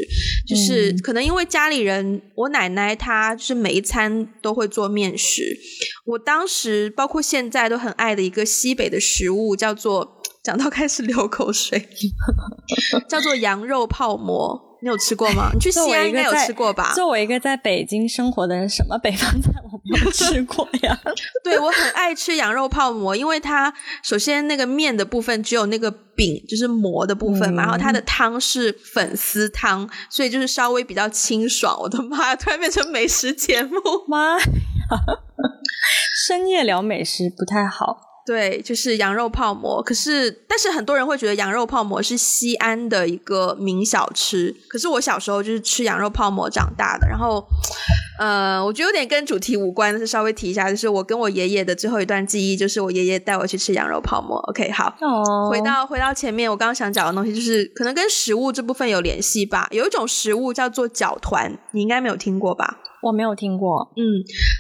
[0.47, 5.57] 就是可能因为家里人，我奶奶她是每一餐都会做面食。
[6.05, 11.89] 我当时包括现在都很爱的一个西北的食物，叫做 讲到开始流口水，
[13.09, 14.69] 叫做羊肉泡馍。
[14.81, 15.51] 你有吃过吗？
[15.53, 16.91] 你去西安应该有吃过吧？
[16.93, 20.99] 作为一个在北京生活的人，什么北方菜我没有吃过呀？
[21.43, 31.79] 对我很爱吃羊肉泡馍，因为它首先那个面的部分只有那个饼，就是馍的部分嘛，然后它的汤是粉丝汤，所以就是稍微比较清爽。
[31.79, 34.45] 我的妈呀，突然变成美食节目，妈呀！
[36.27, 38.10] 深夜聊美食不太好。
[38.25, 39.81] 对，就是羊肉泡馍。
[39.81, 44.55] 可是，但是很多人会觉得羊肉泡馍是西安的一个名小吃。
[44.69, 47.07] 可是我小时候就是吃羊肉泡馍长大的。
[47.07, 47.43] 然后，
[48.19, 54.37] 呃，我觉得有点跟主题无关，但是稍微提一下，就是我跟我爷爷的最后一段记忆，就是我爷爷带我去吃羊肉泡馍。
[54.49, 54.95] OK，好，
[55.49, 59.67] 回到回到前面，我刚刚想讲的东西，就是可能跟食物这部分有联系吧。
[59.71, 62.77] 有一种食物叫做饺团，你应该没有听过吧？
[63.01, 64.03] 我没有听过，嗯，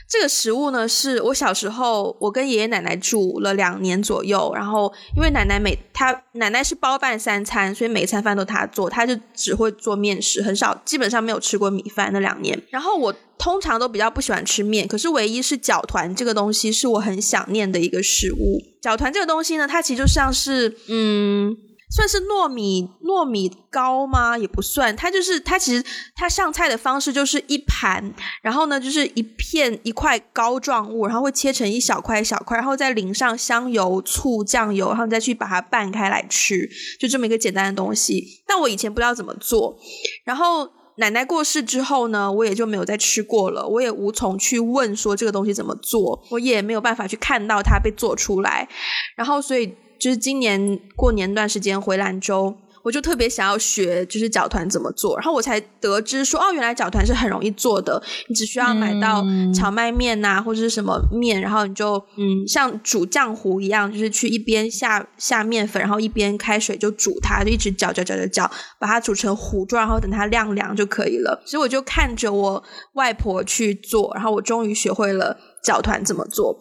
[0.09, 12.59] 这个食物呢，是我小时候我跟爷爷奶奶住了两年左右，然后因为奶奶每她奶奶是包办三餐，所以每一餐饭都她做，她就只会做面食，很少基本上没有吃过米饭那两年。
[12.69, 18.61] 然后我通常都比较不喜欢吃面，可是唯一是饺团这个东西是我很想念的一个食物。
[18.81, 21.57] 饺团这个东西呢，它其实就像是嗯。
[21.91, 24.37] 算是糯米糯米糕吗？
[24.37, 25.83] 也不算，它就是它其实
[26.15, 38.41] 它上菜的方式就是一盘，然后呢就是一片一块膏状物，然后会切成一小块一小块，然后再淋上香油、醋、酱油，然后再去把它拌开来吃，就这么一个简单的东西。
[38.47, 39.77] 但我以前不知道怎么做，
[40.23, 48.69] 然后奶奶过世之后呢，我也就没有再吃过了，我也无从去问说这个东西怎么做，我也没有办法去看到它被做出来，
[49.17, 49.75] 然后所以。
[50.01, 71.43] 就是今年过年段时间回兰州，我就特别想要学，就是搅团怎么做，然后我才得知说，哦，原来搅团是很容易做的，你只需要买到荞麦面呐，或者是什么面，然后你就嗯，像煮浆糊一样，就是去一边下下面粉，然后一边开水就煮它，就一直搅搅搅搅搅，把它煮成糊状，然后等它晾凉就可以了。
[71.45, 75.37] 所以我就看着我外婆去做，然后我终于学会了。
[75.63, 76.57] 饺团怎么做？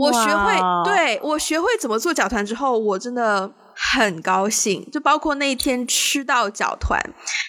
[0.00, 4.88] 我学会，对我学会怎么做饺团之后，我真的很高兴。
[4.92, 7.00] 就包括那一天吃到饺团，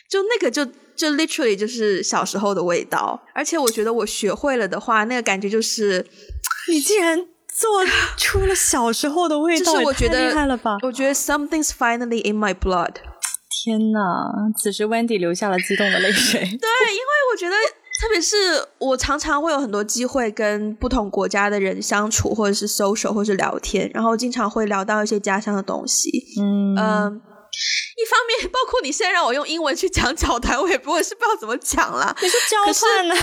[0.09, 0.65] 就那个就
[0.95, 3.21] 就 literally 就是小时候的味道。
[3.33, 6.05] 而且我觉得我学会了的话，那个感觉就是，
[6.69, 7.17] 你竟然
[7.53, 7.85] 做
[8.17, 10.77] 出了小时候的味道，就是我觉得厉害了吧？
[10.81, 12.95] 我觉得 something's finally in my blood。
[13.63, 13.99] 天哪！
[14.61, 16.39] 此时 Wendy 流下了激动的泪水。
[16.39, 17.55] 对，因为我觉得。
[17.99, 18.35] 特别是
[18.77, 26.09] 我常常会有很多机会跟不同国家的人相处，或者是 social，或是聊天，然后经常会聊到一些家乡的东西。
[26.39, 27.21] 嗯，
[27.95, 32.15] 一方面，包括你现在让我用英文去讲脚团，我也不会是不知道怎么讲啦。
[32.21, 33.15] 你是交换呢？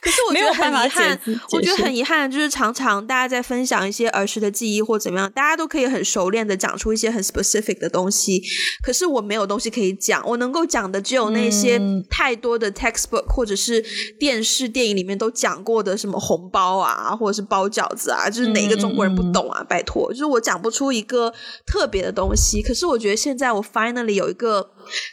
[0.00, 1.20] 可是 我觉得很遗憾，
[1.52, 8.40] 我觉得很遗憾，就是常常大家在分享一些儿时的记忆或怎么样，大家都可以很熟练的讲出一些很 specific 的东西。
[8.84, 13.84] 可是我没有东西可以讲，我能够讲的只有那些太多的 textbook 或者是
[14.18, 19.64] 电视电影里面都讲过的什么红包啊，或者是包饺子啊，就是哪一个中国人不懂啊？
[19.68, 21.32] 拜托，就是我讲不出一个
[21.66, 22.62] 特别的东西。
[22.62, 23.46] 可是我觉得现在。
[23.56, 24.60] 我 finally 有一个，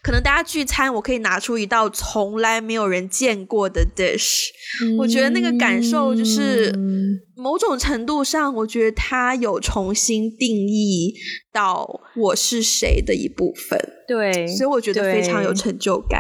[0.02, 4.48] 可能大家聚餐，我可以拿出一道从来没有人见过的 dish。
[4.98, 6.74] 我觉得那个感受就是
[7.36, 11.14] 某种程度上，我觉得它有重新定义
[11.54, 13.80] 到我是谁的一部分。
[14.08, 16.20] 对，所以我觉得非常有成就感。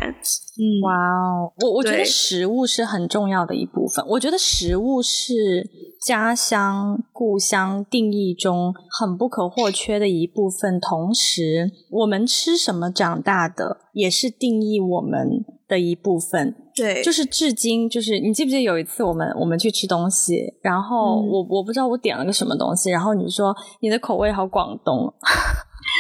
[0.56, 4.06] 嗯，哇哦，我我觉得食物是很重要的一部分。
[4.08, 5.68] 我觉得食物是
[6.06, 10.80] 家乡故乡定义中很不可或缺的一部分。
[10.80, 16.56] 同时，我们吃什么长大的，也是定义我们的一部分。
[16.76, 25.14] 对，就是至今，就是你记不记得有一次我们我们去吃东西，然后我我不知道我点了个什么东西，然后你说你的口味好广东。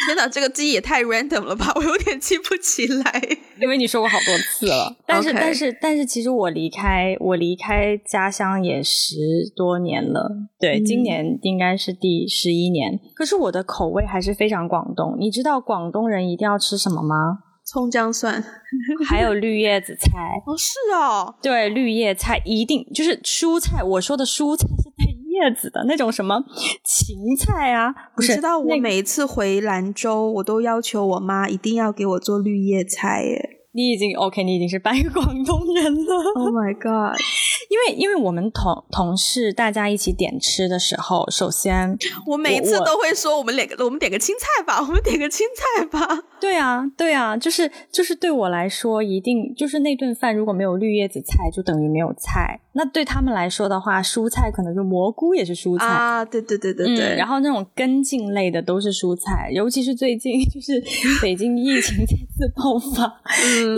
[0.07, 1.71] 天哪，这个记忆也太 random 了吧！
[1.75, 3.21] 我有点记不起来，
[3.61, 4.95] 因为你说过好多次了。
[5.07, 9.15] 但是，但是，但是，其实我离开我离开家乡也十
[9.55, 10.29] 多年了，
[10.59, 12.99] 对，今年应该是第十一年。
[13.15, 15.15] 可是我的口味还是非常广东。
[15.19, 17.39] 你知道广东人一定要吃什么吗？
[17.65, 18.43] 葱姜蒜，
[19.07, 20.09] 还有绿叶子菜。
[20.45, 23.81] 哦，是哦，对，绿叶菜一定就是蔬菜。
[23.81, 24.92] 我说的蔬菜是带
[25.33, 26.43] 叶子的那种什么
[26.85, 27.93] 芹菜啊？
[28.15, 33.49] 不是，知道我每一次回兰州，我都要求我妈一定要给我做绿叶菜耶。
[33.75, 36.15] 你已经 OK，你已经是半个广东人了。
[36.35, 37.19] Oh my god！
[37.69, 46.23] 因为因为我们同同事大家一起点吃的时候，首先我每一次都会说，我们两个我们点个青菜吧，我们点个青菜吧。
[46.39, 52.59] 对啊，对啊，就是就是对我来说，一定就是那顿饭如果没有绿叶子菜，就等于没有菜。
[52.75, 56.25] 那对他们来说的话，蔬菜可能就蘑菇也是蔬菜啊。
[56.25, 57.15] 对对对对对。
[57.15, 60.81] 然后那种根茎类的都是蔬菜，尤其是最近 就是
[61.21, 63.21] 北京疫情再次爆发。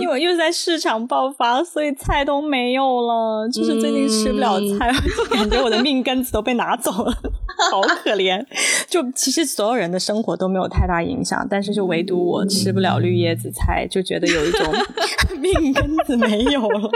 [0.00, 3.48] 因为又在市场爆发，所以菜都没有了。
[3.52, 4.90] 就是最近吃不了菜，
[5.30, 7.12] 感觉我的命根子都被拿走了，
[7.70, 8.44] 好可怜。
[8.88, 14.72] 就其实所有人的生活都没有太大影响，但是就唯独我吃不了绿叶子菜，就觉得有一种
[15.38, 16.90] 命根子没有了。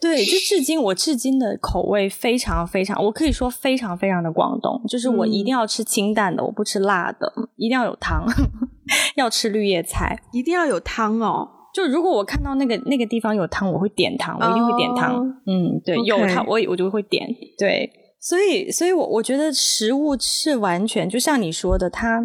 [0.00, 8.24] 对，就至今我至今的口味非常非常，我可以说非常非常的广东，就是我一定要吃清淡的，我不吃辣的，一定要有汤，
[9.16, 11.48] 要吃绿叶菜，一定要有汤哦。
[11.74, 15.24] 就如果我看到那个那个地方有汤，我会点汤，我一定会点汤。
[15.46, 17.28] 嗯，对，有汤我我就会点。
[17.56, 17.90] 对，
[18.20, 22.20] 所以所以，我我觉得食物是完全就像你说的，它，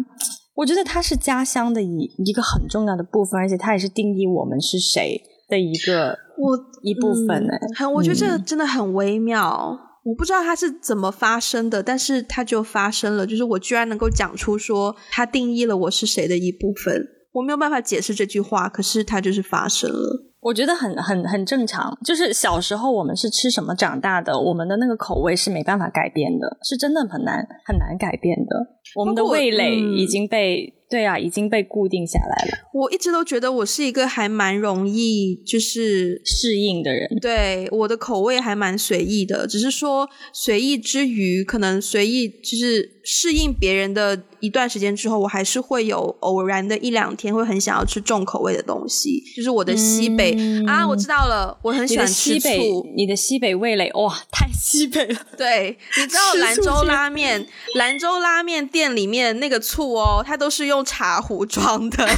[0.54, 5.20] 我觉得它是家乡的一一个很重要的部分，而且它也是定义我们是谁
[5.54, 7.52] 的一个我一部分呢。
[7.76, 17.06] 很，我觉得这个真的很微妙，我不知道它是怎么发生的，但是它就发生了，就是我居然能够讲出说它定义了我是谁的一部分。
[17.34, 20.30] 我没有办法解释这句话，可是它就是发生了。
[20.40, 28.52] 我觉得很很很正常，就是小时候我们是吃什么长大的，我们的那个口味是没办法改变的，是真的很难很难改变的。
[28.94, 30.72] 我们的味蕾已经被。
[30.94, 32.68] 对啊，已经被固定下来了。
[32.72, 39.44] 我一直都觉得我是一个还蛮容易就是适应的人，对我的口味还蛮随意的。
[39.48, 49.20] 只是说随意之余，可能随意就是适应别人的一段时间之后，我还是会有偶然的一两天会很想要吃重口味的东西。
[49.36, 50.36] 就是我的西北
[50.66, 52.48] 啊，我知道了，我很喜欢吃醋。
[52.96, 55.20] 你的西北味蕾哇，太西北了。
[55.36, 60.84] 对，你知道兰州拉面，兰州拉面店里面那个醋哦，它都是用。
[60.84, 62.16] 茶壶装的， 对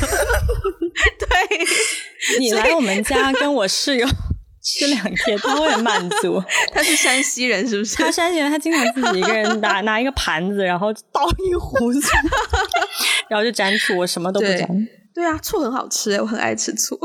[2.40, 4.06] 你来我们家跟我室友
[4.66, 6.42] 吃两天，他会很满足。
[6.74, 7.94] 他是山西人，是不是？
[7.94, 12.08] 他山西人，他经常自己一个人拿 拿一个盘子，然后倒一壶醋，
[13.30, 14.66] 然后就沾醋，我什么都不沾。
[15.14, 16.98] 对啊，醋很好吃，我很爱吃醋。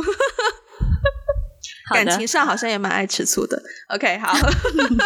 [1.92, 3.62] 感情上好像也蛮爱吃醋的。
[3.94, 4.34] OK，好，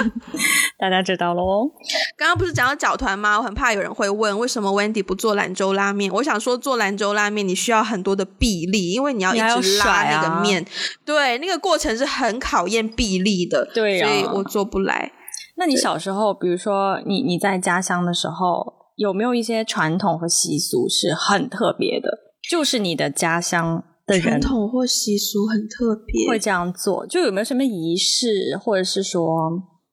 [0.80, 1.70] 大家知道喽。
[2.18, 3.38] 刚刚不是讲到搅团吗？
[3.38, 6.12] 我很怕有人会问，为什么 Wendy 不做兰州拉面？
[6.14, 10.66] 我想说，做兰州拉面你需要很多的臂力，因为你要一直拉那个面，
[11.04, 13.66] 对，那个过程是很考验臂力的。
[13.74, 15.12] 对，所以我做不来。
[15.58, 22.10] 那你小时候，比如说你你在家乡的时候，有没有一些传统和习俗是很特别的？
[22.50, 23.84] 就是你的家乡。
[24.20, 29.26] 传统或习俗很特别，会这样做，就有没有什么仪式，或者是说，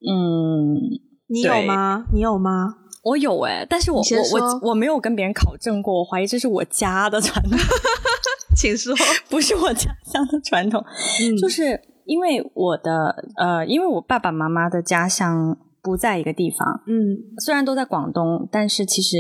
[0.00, 0.76] 嗯，
[1.28, 2.04] 你有吗？
[2.12, 2.74] 你有吗？
[3.04, 7.58] 我有哎，但是我我我我没有跟别人考证过，我怀疑这是我家的传统。
[8.54, 8.94] 请说，
[9.30, 10.84] 不是我家乡的传统，
[11.40, 19.16] 就是因为我的呃，因为我爸爸妈妈的家乡不在一个地方，嗯，虽然都在广东，但是其实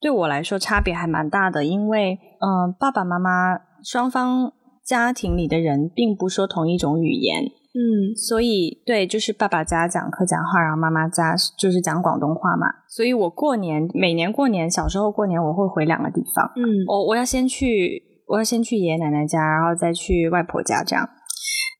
[0.00, 4.52] 对我来说差别还蛮大的，因为嗯，爸爸妈妈双方
[4.84, 18.02] 家庭里的人并不说同一种语言，嗯，所以对，就是爸爸家讲客家话，然后妈妈家就是讲广东话嘛，所以我过年每年过年，小时候过年我会回两个地方，嗯，我我要先去。
[18.26, 21.06] 我要先去爷爷奶奶家，然后再去外婆家，这样。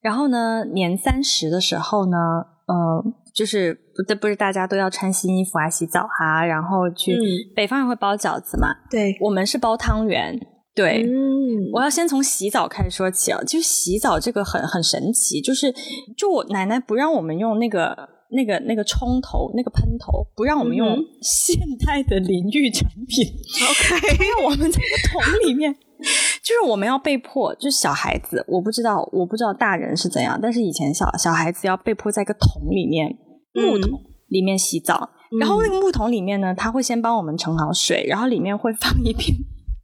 [0.02, 2.18] 然后呢，年三十的时候呢，
[2.66, 3.02] 呃，
[3.34, 7.16] 就是不不是大家都要穿新衣服啊、洗澡哈，然后去
[7.56, 8.68] 北方人会包饺子嘛？
[8.90, 10.38] 对，我们是包汤圆。
[10.74, 15.72] 对，嗯，我要先从洗澡开始说起啊，就洗澡这个很很神奇，就是
[16.16, 17.96] 就我奶奶不让我们用那个
[18.30, 21.56] 那个那个冲头、那个喷头，不让我们用现
[21.86, 23.26] 代的淋浴产品，
[23.70, 25.74] OK，因为我们在个桶里面。
[26.42, 33.16] 就是我们要被迫，就是小孩子，我不知道，我不知道大人是怎样，但是以前小小孩子要被迫在一个桶里面，
[33.54, 35.08] 木桶里面洗澡，
[35.40, 39.34] 然后那个木桶里面呢，他会先帮我们盛好水，然后里面会放一片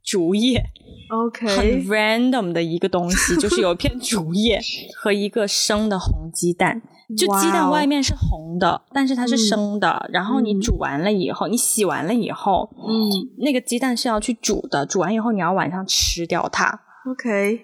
[0.03, 0.63] 竹叶。
[1.09, 4.61] OK，很 random 的一个东西， 就是有一片竹叶
[4.95, 6.81] 和一个生的红鸡蛋，
[7.17, 10.09] 就鸡蛋外面是红的，但是它是生的。
[10.13, 16.79] 然后你煮完了以后，你洗完了以后，嗯，那个鸡蛋是要去煮的，煮完以后你要晚上吃掉它。
[17.09, 17.59] OK。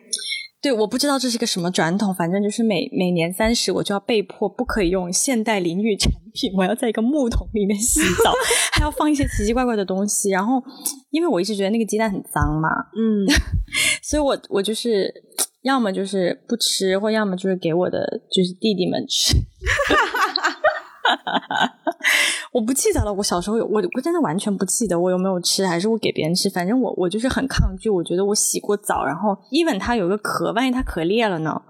[0.60, 8.34] 对，我不知道这是个什么传统，反正就是每每年三十，我就要被迫不可以用现代淋浴产品，我要在一个木桶里面洗澡，
[8.74, 10.32] 还要放一些奇奇怪怪的东西。
[10.32, 10.62] 然后，
[11.12, 13.24] 因为我一直觉得那个鸡蛋很脏嘛，嗯，
[14.01, 15.14] 所以我我就是
[15.62, 19.36] 要么就是不吃，或要么就是给我的就是弟弟们吃。
[22.58, 26.49] 我不记得了，我小时候有我，我真的完全不记得我有没有吃，还是我给别人吃。
[26.49, 31.62] 反正我我就是很抗拒，我觉得我洗过澡，然后 even 它有个壳，万一它壳裂了呢，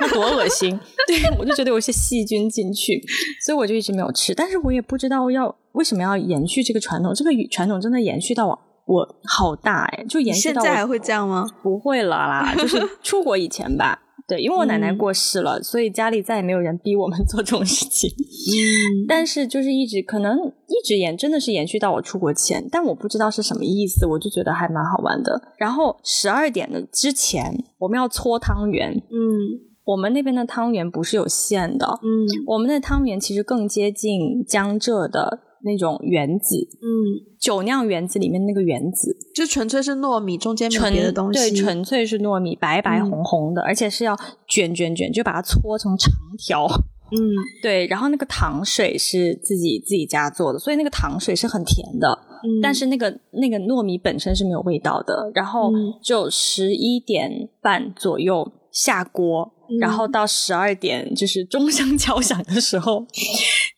[0.00, 0.78] 那多恶心！
[1.08, 3.02] 对我就觉得有些细菌进去，
[3.44, 4.32] 所以我就一直没有吃。
[4.32, 11.44] 但是我也不知道要为什么要延续这个传统，这个传统真的延续到我我好大哎，就延续到现在还会这样吗？
[11.60, 14.00] 不会了啦，就是出国以前吧。
[14.28, 18.10] 对，因为我奶奶过世了，所以家里再也没有人逼我们 做这种事情。
[18.10, 25.40] 嗯，但是就是一直可能一直延，真的是延续到我出国前，但我不知道是什么意思，我就觉得还蛮好玩的。
[25.56, 28.90] 然后十二点的之前，我们要搓汤圆。
[29.10, 31.86] 嗯，我们那边的汤圆不是有馅的。
[32.02, 36.56] 嗯，我们的汤圆其实更接近江浙的那种原子。
[36.82, 37.36] 嗯。
[37.38, 41.38] 酒酿原子里面那个原子，就纯粹是糯米，中间没别的东西。
[41.38, 44.16] 对，纯粹是糯米，白白红红的，而且是要
[44.48, 46.66] 卷卷卷，就把它搓成长条。
[47.12, 47.18] 嗯，
[47.62, 47.86] 对。
[47.86, 52.18] 然后那个糖水是自己自己家做的，所以那个糖水是很甜的。
[52.42, 55.30] 嗯，但是那个那个糯米本身是没有味道的。
[55.32, 55.70] 然后
[56.02, 58.50] 就十一点半左右
[58.84, 59.50] 下锅，
[59.80, 63.06] 然后到十二点就是钟声 敲响的时候。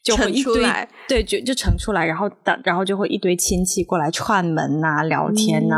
[0.05, 0.65] 就会一堆，
[1.07, 5.77] 对，就就盛出来，然后等，然后就会一堆亲戚过来串门呐、聊天呐。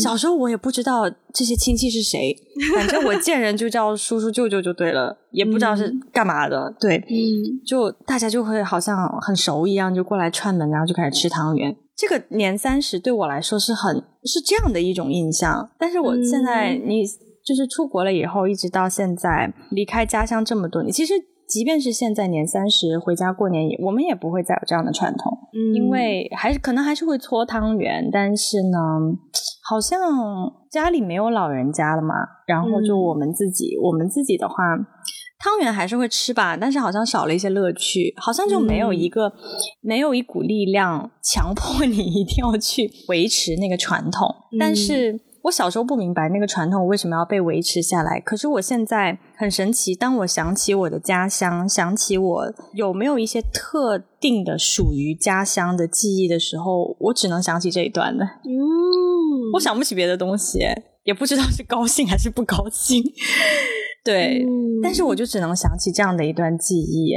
[0.00, 2.36] 小时候我也不知道这些亲戚是谁，
[2.72, 6.72] 反正我见人就叫叔叔舅舅就对了，也不知道是干嘛的。
[6.78, 7.04] 对，
[7.66, 11.74] 就大家就会好像很熟一样，就过来串门，然后就开始吃汤圆。
[11.96, 17.02] 这个年三十对我来说是很是这样的一种印象，但是我现在你
[17.44, 21.14] 就是出国了以后，一直到现在离开家乡这么多年，其实。
[21.46, 28.78] 即便是现在年三十回家过年，也我们也不会再有这样的传统，嗯，因为还是可能还是会搓汤圆，但是呢，
[29.68, 30.00] 好像
[30.70, 32.14] 家里没有老人家了嘛，
[32.46, 34.54] 然后就我们自己，我们自己的话，
[35.38, 39.30] 汤圆还是会吃吧，但是好像少了一些乐趣，好像就没有一个
[39.82, 45.20] 没有一股力量强迫你 一定要去维持那个传统，但是。
[45.44, 49.94] 我小时候不明白那个传统为什么要被维持下来，可是我现在很神奇。
[49.94, 58.24] 当我想起我的家乡，想起我有没有一些特定的属于家乡的记忆的时候，我只能想起这一段的。
[58.24, 60.60] 嗯，我想不起别的东西，
[61.02, 63.02] 也不知道是高兴还是不高兴。
[64.02, 64.42] 对，
[64.82, 67.12] 但是我就只能想起这样的一段记忆，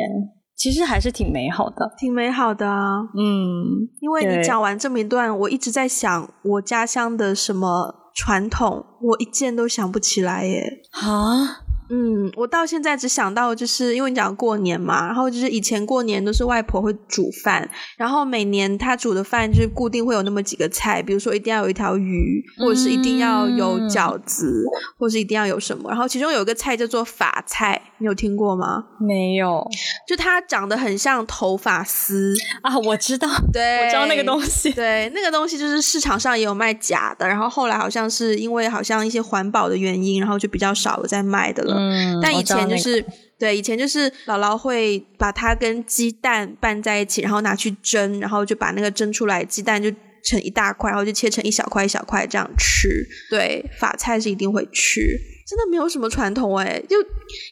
[0.57, 2.99] 其实还是挺美好的，挺美好的啊。
[3.15, 8.03] 嗯，因为你讲完这么一段，我一直在想我家乡的什么。
[8.17, 10.81] 传统我一件都想不起来耶！
[10.89, 24.65] 啊，嗯，我到现在只想到，就是因为你讲过年嘛，然后就是以前过年都是外婆会煮饭，然后每年她煮的饭就是固定会有那么几个菜，比如说一定要有一条鱼，或者是一定要有饺子，
[24.97, 25.89] 或是一定要有什么。
[25.89, 28.83] 然后其中有一个菜叫做法菜，你有听过吗？
[28.99, 29.65] 没有，
[30.07, 41.76] 就它长得很像头发丝啊，我知道，对，我知道那个东西，对，那个东西就是市场上也有卖假的，然后后来好像是因为好像一些环保的原因，然后就比较少有在卖的了。
[41.77, 43.05] 嗯，但以前就是
[43.39, 49.91] 对，以前就是姥姥会把它跟鸡蛋拌在一起，然后拿去蒸，然后就把那个蒸出来鸡蛋就
[50.23, 52.89] 成一大块，然后就切成一小块一小块这样吃。
[53.29, 55.01] 对，法菜是一定会吃，
[55.47, 56.83] 真的没有什么传统哎。
[56.89, 56.97] 就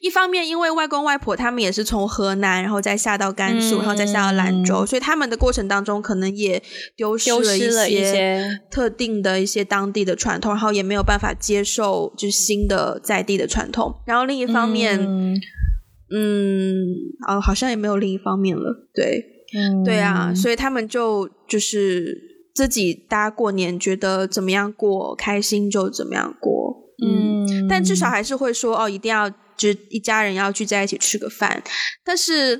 [0.01, 6.61] 一方面，因为外公外婆他们也是从河南，然后再下到甘肃，然后再下到兰州，所以他们的过程当中可能也
[6.95, 14.01] 丢失了一些特定的一些当地的传统，然后也没有办法接受就是新的在地的传统。
[14.05, 15.41] 然后另一方面。
[16.11, 16.85] 嗯，
[17.27, 19.25] 哦，好像也没有另一方面了，对，
[19.83, 22.15] 对啊，所以他们就就是
[22.53, 31.61] 自己大家过年觉得怎么样过开心就怎么样过，嗯，但至少还是会说哦，一定要就是一家人要聚在一起吃个饭，
[32.03, 32.55] 但是，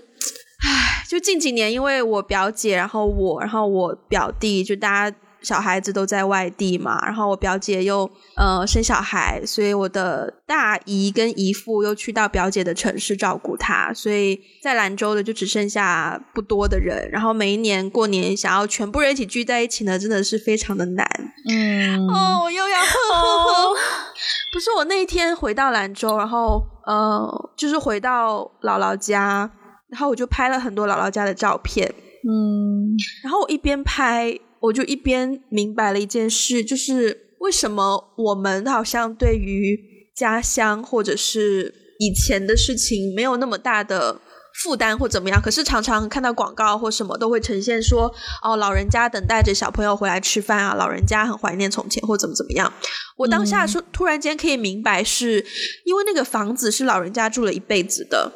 [0.66, 5.18] 唉，就近几年因为我表姐，然后我，然后我表弟，就大家。
[5.46, 17.08] 小孩子都在外地嘛，然后我表姐又呃生小孩，所以我的大姨跟姨父又去到表姐的城市照顾她，所以在兰州的就只剩下不多的人。
[17.12, 21.08] 然后每一年过年想要全部人一起聚在一起呢，真的是非常的难。
[21.48, 23.76] 嗯，哦，我又要呵呵呵。
[24.52, 29.50] 不是我那一天回到兰州，然后呃，就是回到姥姥家，
[29.90, 31.94] 然后我就拍了很多姥姥家的照片。
[32.28, 34.40] 嗯，然后我一边拍。
[34.66, 39.80] 我就一边明白了一件事，就是为什么我们好像对于
[40.16, 44.20] 家乡或者是以前的事情没有那么大的
[44.64, 52.72] 负担或怎么样，可是常常看到广告或什么都会呈现说，哦，老人家等待着小朋友回来吃饭啊，老人家很怀念从前或怎么怎么样。
[53.18, 55.46] 我当下说，突然间可以明白，是
[55.86, 58.32] 因为那个房子是老人家住了一辈子的，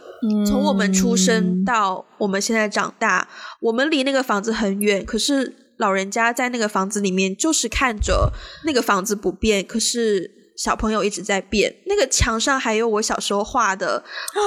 [0.45, 3.27] 从我们出生到我们现在长大，
[3.61, 5.58] 我们离那个房子很远，可是。
[5.79, 8.33] 老人家在那个房子里面，就是看着
[8.65, 11.73] 那个房子不变，可是小朋友一直在变。
[11.85, 14.03] 那个墙上还有我小时候画的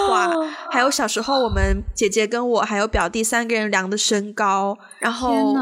[0.07, 0.31] 画，
[0.71, 4.77] 还有小时候我们姐姐跟我还有表弟三个人量的身高。
[4.99, 5.55] 然后，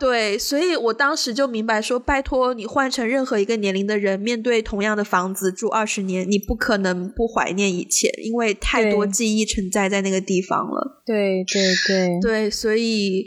[0.00, 11.02] 对，所以我当时就明白说，拜托你换成任何一个年龄的人，面对同样的房子住二十年，你不可能不怀念以前，因为太多记忆存在在那个地方了。
[11.04, 13.26] 对对对对，所以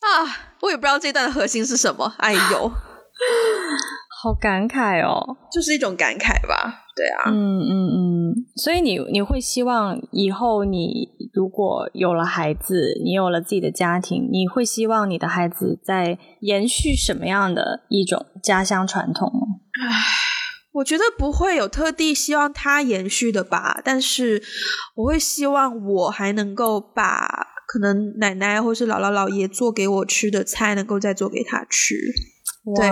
[0.00, 0.46] 啊。
[0.60, 2.38] 我也不知道这段的核心是什么，哎呦，
[4.20, 19.30] 好感慨哦，就是一种感慨吧，对啊，嗯嗯嗯，所以你你会希望以后你如果有了孩子，你有了自己的家庭，你会希望你的孩子在延续什么样的一种家乡传统
[20.72, 24.42] 我觉得不会有特地希望他延续的吧，但是
[24.96, 27.46] 我会希望我还能够把。
[27.70, 31.94] 可能奶奶或是姥姥姥爷做给我吃的菜，能够再做给他吃。
[32.74, 32.88] 对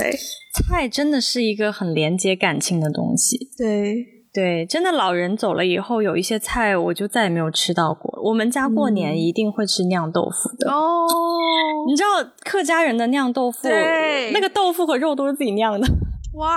[0.00, 0.18] 对，
[0.52, 3.50] 菜真的是一个很连接感情的东西。
[3.56, 8.20] 对对，真的老人走了以后，有一些菜我就再也没有吃到过。
[8.22, 11.06] 我们家过年一定会吃酿豆腐的哦。
[11.88, 12.08] 你知道
[12.44, 13.68] 客家人的酿豆腐，
[14.32, 15.86] 那个豆腐和肉都是自己酿的。
[16.34, 16.54] 哇，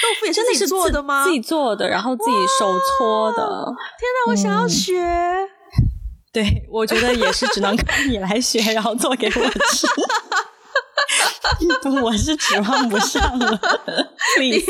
[0.00, 1.24] 豆腐也是自己做的吗？
[1.24, 3.36] 自己做的，然后自己手搓的。
[3.98, 4.94] 天哪，我想要学。
[6.32, 9.88] 对，我觉得也是，只能靠你来学，然后做给我吃。
[12.02, 13.60] 我是指望不上了。
[14.40, 14.60] 你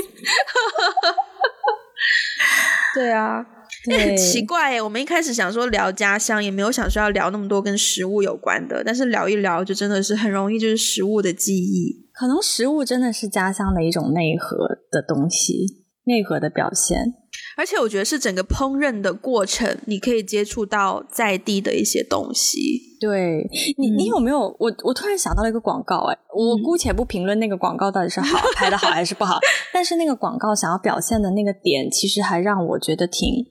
[2.94, 3.44] 对啊，
[3.90, 4.80] 很奇怪耶。
[4.80, 12.08] 我们一开始想说聊家乡，也没有想说要聊那么多跟食物有关的，但是聊一聊，就真的是很容易就是食物的记忆。
[12.12, 14.56] 可能食物真的是家乡的一种内核
[14.90, 17.14] 的东西，内核的表现。
[17.58, 22.96] 而且我觉得是整个烹饪的过程，你可以接触到在地的一些东西。
[23.00, 23.44] 对
[23.76, 24.42] 你，你有没有？
[24.60, 29.40] 我我突然想到了一个广告，哎，我姑且不评论那个广告到底是好 拍的好还是不好，
[29.74, 33.44] 但是那个广告想要表现的那个点，其实还让我觉得挺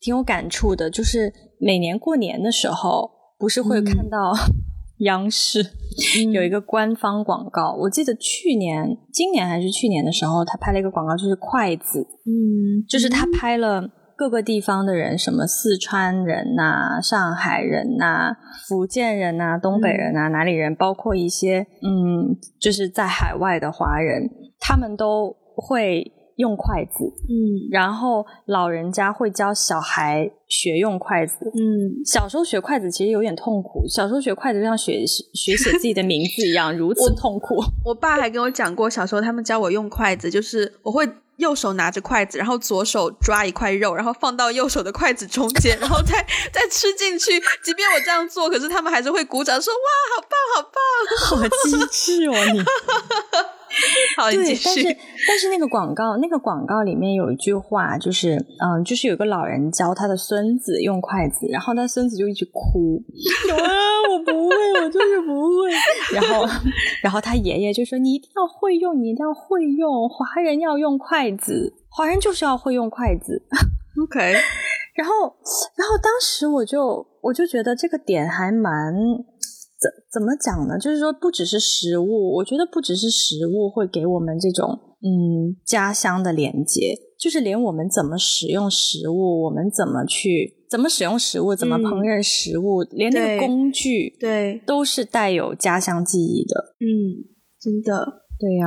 [0.00, 0.88] 挺有感触的。
[0.88, 4.32] 就是每年过年的时候，不是会看到。
[5.00, 5.64] 央视
[6.32, 12.06] 有一个官方广告，我记得去年、今年还是去年的时候，他拍了一个广告，就是筷子。
[12.26, 18.36] 嗯，就是他拍了各个地方的人，什么四川人呐、上海人呐、
[18.68, 26.12] 福建人呐、东北人呐、哪里人，包括一些嗯，就是在海外的华人，他们都会。
[26.40, 31.36] 用筷子，嗯然后老人家会教小孩学用筷子。
[31.54, 37.62] 嗯，小时候学筷子其实有点痛苦，小时候学筷子就像学学写自己的名字一样， 如此痛苦。
[37.84, 47.32] 我爸还跟我讲过，小时候他们教我用筷子，就是我会右手拿着筷子，然后左手抓一块肉，然后放到右手的筷子中间， 然后再再吃进去。
[47.62, 50.80] 即便我这样做，可是他们还是会鼓掌说：“哇，好棒，好棒！”
[51.48, 52.64] 好机智哦，你。
[54.16, 54.96] 好，对，但是。
[55.28, 63.02] 但是那个广告，那个广告里面有一句话，就是嗯，就是有个老人教他的孙子用筷子，然后他孙子就一直哭，
[63.48, 63.70] 有啊，
[64.10, 65.70] 我不会，我就是不会。
[66.14, 66.46] 然后，
[67.02, 73.42] 然后他爷爷就说：“你一定要会用，你一定要会用，华人要用筷子，华人就是要会用筷子。”
[74.02, 74.18] OK，
[74.96, 75.36] 然后，
[75.76, 78.94] 然后当时我就我就觉得这个点还蛮
[79.80, 80.78] 怎怎么讲呢？
[80.78, 96.74] 就是说，不只是食物，我觉得不只是食物会给我们这种嗯家乡的连接，就是连我们怎么使用食物，我们怎么去怎么使用食物，怎么烹饪食物，连那个工具对，都是带有家乡记忆的。
[96.80, 97.24] 嗯，
[97.58, 98.20] 真的。
[98.38, 98.66] 对呀、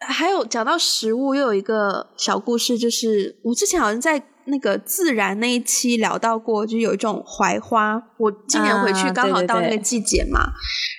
[0.00, 10.52] 还有讲到食物，又有一个小故事，就是我之前好像在那个自然那一期聊到过，就是有一种槐花，我今年回去啊刚好到那个季节嘛。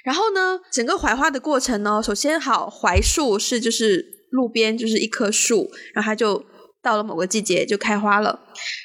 [0.04, 6.44] 然后呢，整个槐花的过程呢，首先好槐树是就是路边就是一棵树，然后它就
[6.82, 8.39] 到了某个季节就开花了。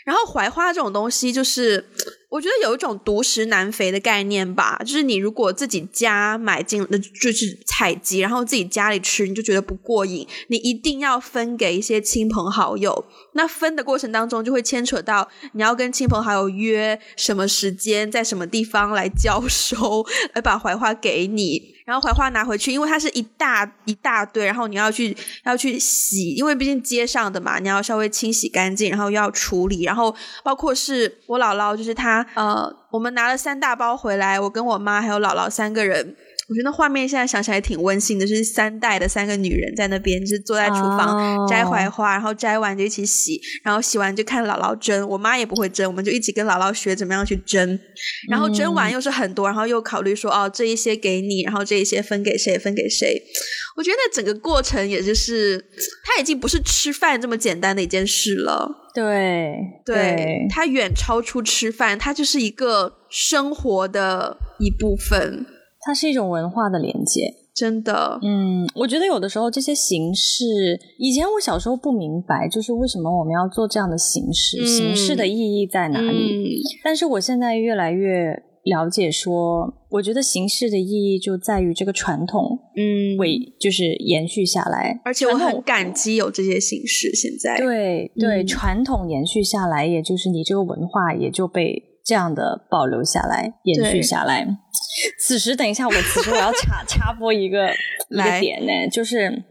[0.04, 1.88] 然后槐花这种东西，就是
[2.30, 13.06] 我觉得有一种独食难肥的概念吧，就是你如果自己家买进，那就是采集，然后自己家里吃，你就觉得不过瘾，你一定要分给一些亲朋好友。
[13.32, 20.04] 那分的过程当中，就会牵扯到你要跟亲朋好友约什么时间，在什么地方来交 收，
[20.34, 21.77] 来把槐花给你。
[21.88, 30.14] 然后槐花拿回去，因为它是一大一大堆，然后你要去要去洗，因为毕竟街上的嘛，你要稍微清洗干净，然后要处理，然后
[30.44, 36.14] 包括是我姥姥，就是她呃，我们拿了三大包回来，我跟我妈还有姥姥三个人。
[36.48, 45.06] 我觉得那画面现在想起来挺温馨的，就是三代的三个女人在那边，就是坐在厨房、哦摘槐花，然后摘完就一起洗，然后洗完就看姥姥蒸。
[45.06, 47.78] 我妈也不会蒸，我们就一起跟姥姥学怎么样去蒸。
[48.30, 53.22] 然后蒸完又是很多，然后又考虑说哦，这一些给你，然后这一些分给谁，分给谁。
[53.76, 55.62] 我觉得那整个过程也就是，
[56.02, 58.68] 它已经不是吃饭这么简单的一件事了。
[58.94, 65.46] 对对，它远超出吃饭，它就是一个生活的一部分，
[65.88, 67.32] 它是一种文化的连接。
[67.54, 68.18] 真的。
[68.22, 70.44] 嗯，我觉得有的时候这些形式，
[70.98, 76.06] 以前我小时候不明白，就是为什么我们要做这样的形式，嗯形式的意义在哪里？
[76.08, 76.44] 嗯，
[76.84, 87.10] 但是我现在越来越了解说，我觉得形式的意义就在于这个传统嗯，为就是延续下来，而且我很感激有这些形式。
[87.14, 94.46] 现在，对对、嗯传统延续下来，也就是你这个文化也就被这样的保留下来、延续下来。
[95.20, 98.40] 此时，等一下，我此时我要插 插播一个一个来。
[98.40, 99.44] 点呢，就是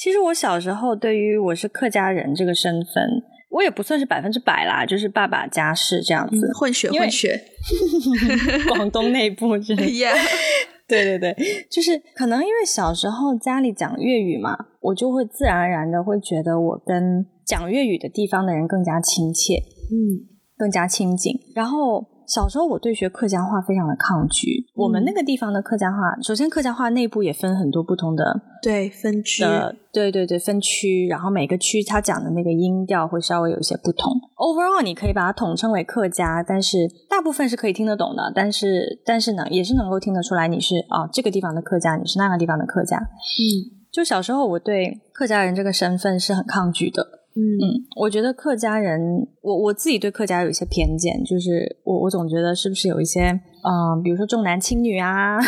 [0.00, 3.04] 其实我小时候对于我是客家人这个身份，
[3.50, 7.44] 我也不算是百分之百啦，就是爸爸家世这样子，嗯，混血混血。
[8.74, 9.92] 广东内部之类的。
[9.92, 10.16] Yeah，
[10.88, 19.56] 对对对，就是可能因为小时候家里讲粤语嘛，我就会自然而然的会觉得我跟讲粤语的地方的人更加亲切，
[19.92, 21.32] 嗯更加亲近。
[21.54, 24.66] 然后小时候我对学客家话非常的抗拒。
[24.74, 34.12] 我们那个地方的客家话，首先客家话内部也分很多不同的对，分区，的，对对对，分区，然后每个区它讲的那个音调会稍微有一些不同。
[34.36, 36.76] Overall，你可以把它统称为客家，但是
[37.08, 42.98] 大部分是可以听得懂的，但是但是呢，也是能够听得出来你是啊、这个地方的客家，你是那个地方的客家。
[42.98, 47.02] 嗯就小时候我对客家人这个身份是很抗拒的，
[47.38, 49.00] 嗯嗯，我觉得客家人，
[49.42, 55.44] 我我自己对客家有一些偏见，就是我我总觉得是不是有一些，嗯、比如说重男轻女啊，嗯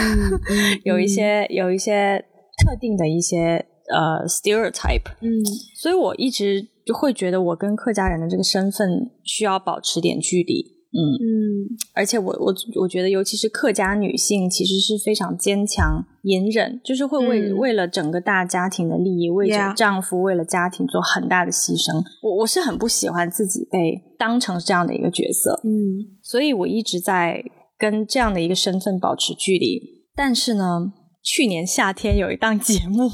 [0.85, 2.25] 有一些有一些
[2.65, 5.43] 特定的一些呃 stereotype，嗯
[5.75, 10.80] 所以我一直就会觉得我跟客家人的这个身份需要保持点距离。
[10.93, 11.77] 嗯，嗯。
[11.95, 17.57] 而且我我我觉得，尤其是客家女性，其实是非常坚强、隐忍，就是会为、嗯。
[17.57, 22.03] 为了整个大家庭的利益，为着丈夫、为了家庭做很大的牺牲。
[22.23, 26.19] 我我是很不喜欢自己被当成这样的一个角色，嗯。
[26.23, 27.45] 所以我一直在
[27.79, 30.01] 跟这样的一个身份保持距离。
[30.17, 30.93] 但是呢，
[31.23, 33.09] 去年夏天有一档节目，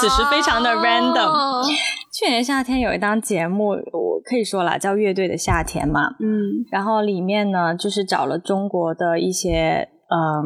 [0.00, 1.64] 此时非常的 random 哦
[2.12, 6.08] 去年夏天有一档节目，我可以说啦，叫《乐队的夏天》嘛。
[6.20, 10.42] 嗯然后里面呢，就是找了中国的一些嗯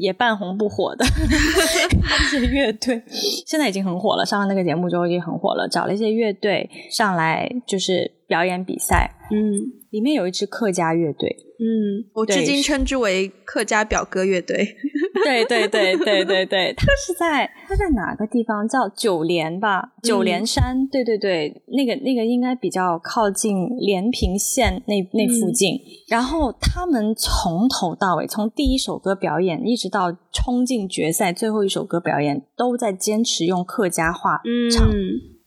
[0.00, 3.02] 也半红不火的 一些乐队，
[3.46, 4.26] 现在已经很火了。
[4.26, 9.10] 上了那个节目之后已经很火了，找了一些乐队上来就是表演比赛。
[9.30, 11.28] 嗯里面有一支客家乐队，
[11.60, 14.66] 嗯，我至今称之为客家表哥乐队。
[15.22, 18.66] 对对对对对对，他是在他在哪个地方？
[18.66, 20.88] 叫九连吧，九连山。
[20.88, 25.78] 对对对，那个那个应该比较靠近连平县那那附近。
[26.08, 34.40] 然后他们从头到尾，从第一首歌表演一直到冲进决赛最后一首歌表演，都在坚持用客家话
[34.74, 34.88] 唱，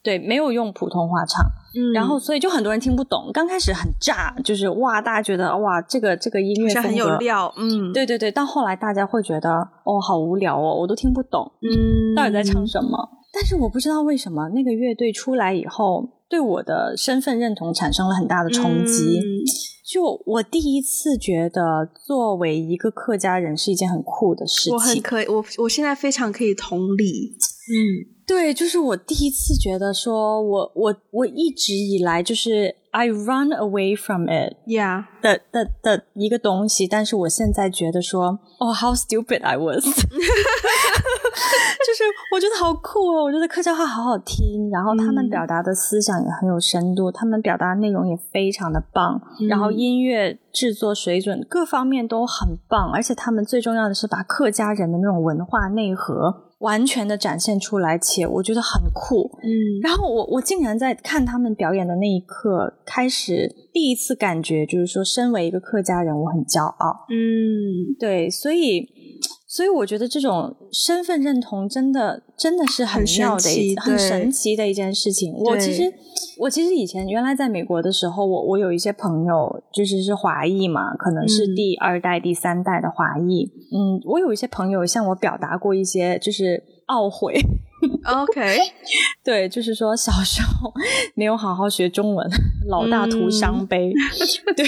[0.05, 1.43] 对，没有用普通话唱。
[1.77, 9.49] 嗯然后所以就很多人听不懂，刚开始很炸，就是哇，大家觉得哇，这个这个音乐是很有料，嗯，，对对对，到后来大家会觉得
[9.83, 13.09] 哦，好无聊哦，我都听不懂嗯，到底在唱什么。
[13.33, 19.19] 但是我不知道为什么那个乐队出来以后，对我的身份认同产生了很大的冲击。
[19.19, 19.43] 嗯
[19.85, 25.03] 就我第一次觉得，作为一个客家人是一件很酷的事情我很情。
[25.03, 27.37] 可以，我我现在非常可以同理，
[27.69, 34.55] 嗯对，就是我第一次觉得说，我我我一直以来就是 I run away from it。
[34.65, 39.91] ，Yeah，的的的一个东西，但是我现在觉得说，哦、h o w stupid I was， 就
[41.93, 42.03] 是
[42.33, 45.29] 我觉得好酷哦，我觉得客家话好好听，然后他们嗯。
[45.29, 59.49] 表达的思想也很有深度，他们表达的内容也非常的棒，然后嗯音乐制作水准各方面都很棒，而且他们最重要的是把客家人的那种文化内核完全的展现出来，且我觉得很酷，嗯。
[59.83, 67.05] 然后我我竟然在看他们表演的那一刻，开始第一次感觉，就是说，身为一个客家人，我很骄傲。
[67.09, 68.87] 嗯，对，所以，
[69.55, 75.33] 所以我觉得这种身份认同真的真的是很妙的一奇很神奇的一件事情。
[75.33, 75.83] 我其实
[76.39, 83.49] 我其实以前原来在美国的时候，我我有一些朋友就是是华裔嘛，可能是嗯第二代、第三代的华裔。
[83.71, 87.39] 嗯，我有一些朋友向我表达过一些就是懊悔。
[88.03, 88.57] OK，
[89.23, 90.73] 对，就是说小时候
[91.13, 92.29] 没有好好学中文，
[92.67, 93.93] 老大徒伤悲。
[94.57, 94.65] 对，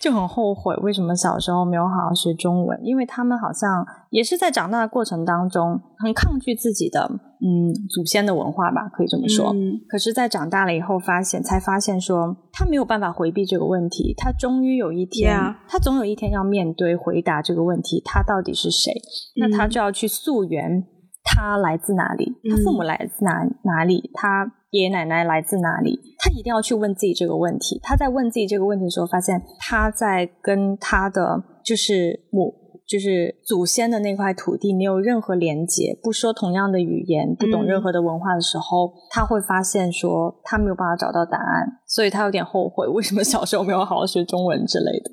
[0.00, 7.08] 就很后悔为什么小时候没有好好学中文，因为他们好像也是在长大的过程当中很抗拒自己的
[7.40, 9.52] 嗯祖先的文化吧，可以这么说。
[9.54, 18.92] 嗯可是，在长大了以后，发现才发现说他没有办法回避这个问题，他终于有一天他总有一天要面对回答这个问题，他到底是谁？
[19.36, 20.84] 那他嗯就要去溯源，
[21.24, 22.32] 他来自哪里？
[22.50, 24.10] 他父母嗯来自哪哪里？
[24.14, 25.98] 他爷爷奶奶来自哪里？
[26.18, 27.78] 他一定要去问自己这个问题。
[27.82, 32.60] 他在问自己这个问题的时候，发现他在跟他的就是母。
[32.84, 45.10] 就是祖先的那块土地没有任何连接，不说同样的语言，不懂嗯任何的文化的时候，他会发现说他没有办法找到答案，所以他有点后悔为什么小时候没有好好学中文之类的。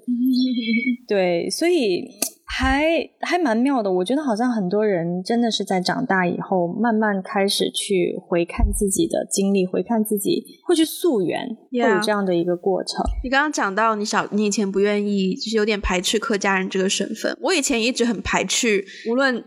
[1.08, 2.04] 对，所以
[2.52, 3.92] 还还蛮妙的。
[3.92, 13.04] 我觉得好像很多人真的是在长大以后，慢慢开始去回看自己的经历，回看自己，会去溯源会有这样的一个过程。
[13.24, 17.38] 你刚刚讲到你小，你以前不愿意，就是有点排斥客家人这个身份。
[17.42, 19.44] 我以前一直很排斥，无论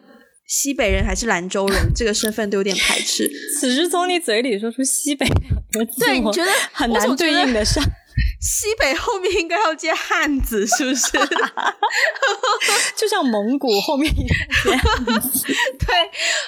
[0.47, 3.29] 西北人还是兰州人这个身份都有点排斥。
[3.59, 7.83] 此时从你嘴里说出西北两个字，对，你我觉得很难对应得上，
[8.41, 11.13] 西北后面应该要接汉子，是不是？
[12.97, 14.37] 就像蒙古后面一样。
[15.79, 15.97] 对，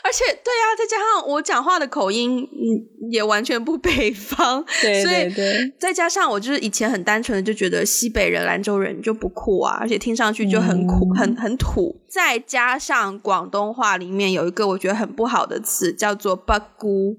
[0.03, 12.01] 而且对啊，再加上我讲话的口音，嗯，也完全不北方，对所以对对再加上我就是以前很单纯的就觉得西北人、兰州人就不酷啊，而且听上去就很苦、嗯很很土。
[12.09, 17.17] 再加上广东话里面有一个我觉得很不好的词，叫做“八姑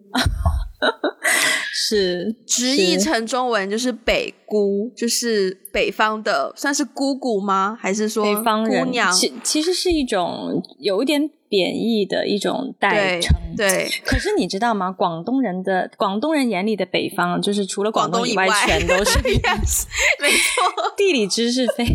[1.73, 7.77] 是”，直译成中文就是北姑，就是北方的，算是姑姑吗？
[7.79, 9.11] 还是说北方人姑娘？
[9.11, 13.35] 其其实是一种有一点贬义的一种代称。
[13.57, 14.91] 对， 可是你知道吗？
[14.91, 19.83] 广东人的广东人眼里的北方，就是除了广东以外，广东以外全都是 yes，
[20.21, 20.93] 没错。
[20.97, 21.85] 地理知识非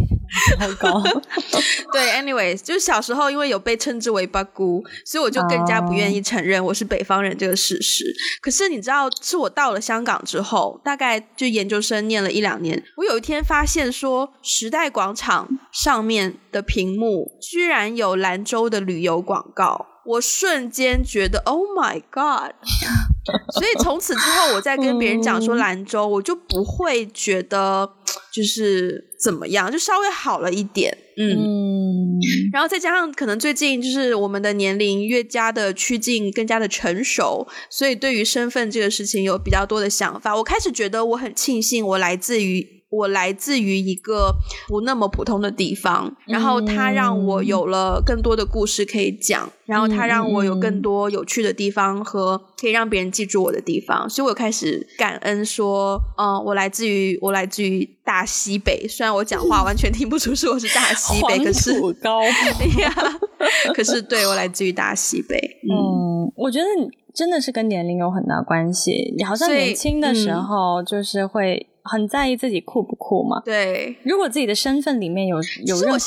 [0.58, 1.02] 常糟糕。
[1.92, 8.04] 对，anyways，就是小时候因为有被称之为八姑，所以我就更加不愿意承认我是北方人这个事实。
[8.40, 19.86] 可是你知道，是我到了香港之后，大概就研究生念了一两年，我有一天发现说，时代广场上面的屏幕居然有兰州的旅游广告。
[20.02, 22.52] 我瞬间觉得，Oh my God！
[23.52, 27.88] 所以从此之后，我在跟别人讲说兰州，我就不会觉得
[28.32, 30.96] 就是怎么样，就稍微好了一点。
[31.16, 32.18] 嗯，嗯，
[32.52, 40.34] 然后再加上可能最近就是我们的年龄越加的趋近，更加的成熟，所以对于身份这个事情有比较多的想法。
[40.36, 44.34] 我开始觉得我很庆幸我来自于我来自于一个
[44.68, 62.22] 不那么普通的地方，然后它让我有了更多的故事可以讲，然后它让我有更多有趣的地方和可以让别人记住我的地方，所以我开始感恩说，嗯，我来自于我来自于大西北，虽然我讲话完全听不出是我是大西北， 可是高。
[62.24, 62.92] 呀，
[63.72, 65.38] 可是对我来自于大西北，
[65.70, 66.66] 嗯，我觉得
[67.14, 71.68] 真的是跟年龄有很大关系，你好像年轻的时候就是会。
[71.90, 73.40] 很在意自己酷不酷嘛？
[73.44, 75.36] 对，如果自己的身份里面有
[75.66, 75.98] 有任何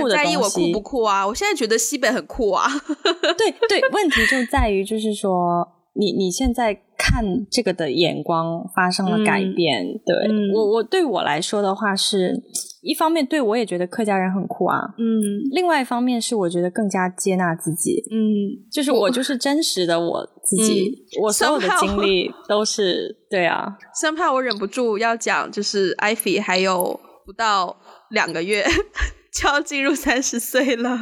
[0.00, 1.26] 酷的在意我酷不酷啊？
[1.26, 2.66] 我现在觉得西北很酷啊。
[3.36, 9.84] 对对，问题就在于就是说，你你现在看这个的眼光发生了改变。
[10.04, 10.14] 对
[10.54, 12.42] 我我对我来说的话是。
[12.82, 15.02] 一方面对我也觉得客家人很酷啊，嗯，
[15.50, 27.76] 另外一方面是我觉得更加接纳自己，嗯，就是我就是真实的我自己，我所有的经历 都是对啊，生怕我忍不住要讲，就是艾菲还有不到
[28.10, 28.64] 两个月
[29.34, 30.98] 就要进入三十岁了。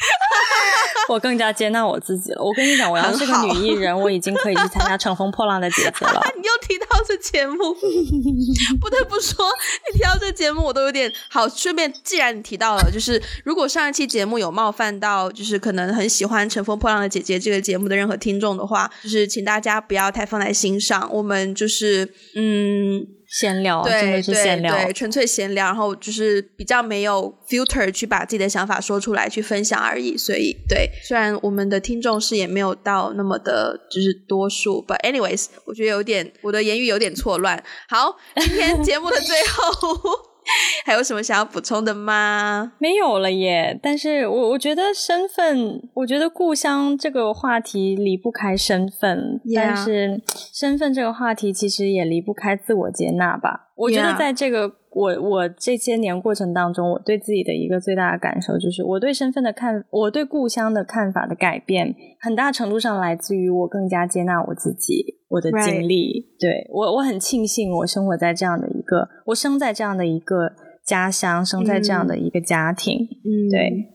[1.08, 2.42] 我更加接纳我自己了。
[2.42, 6.22] 我跟你讲，我要是个女艺人，我已经可以去参加《乘风破浪的姐姐》了。
[6.36, 7.74] 你又提到这节目，
[8.80, 9.44] 不得不说，
[9.92, 11.48] 你提到这节目，我都有点好。
[11.48, 21.08] 顺便，既然你提到了，就是如果上一期节目有冒犯到，就是可能很喜欢《乘风破浪的姐姐》这个节目的任何听众的话，就是请大家不要太放在心上。
[21.12, 23.19] 我们就是嗯。
[23.30, 30.16] 闲聊，真的是闲聊，对，纯粹闲聊，然后就是比较没有 filter 去把自己的想法说出来，去分享而已。
[30.16, 37.62] 所以，对，虽然我们的听众是也没有到那么的，就是多数，but anyways，我觉得有点我的言语有点错乱。
[37.88, 40.29] 好，今天节目的最后。
[40.84, 42.72] 还有什么想要补充的吗？
[42.78, 43.78] 没有了耶。
[43.82, 50.20] 但是我我觉得身份，我觉得故乡这个话题离不开身份，但是
[50.52, 53.68] 身份这个话题其实也离不开自我接纳吧。
[53.76, 54.79] 我觉得在这个。
[54.92, 66.34] 我我这些年过程当中，我对自己的一个最大的感受就是，我对身份的看，我对故乡的看法的改变，很大程度上来自于我更加接纳我自己，我的经历。
[66.38, 70.52] 对我，我很庆幸我生活在这样的一个，我生在这样的一个
[70.84, 73.06] 家乡，生在这样的一个家庭。
[73.24, 73.94] 嗯，对，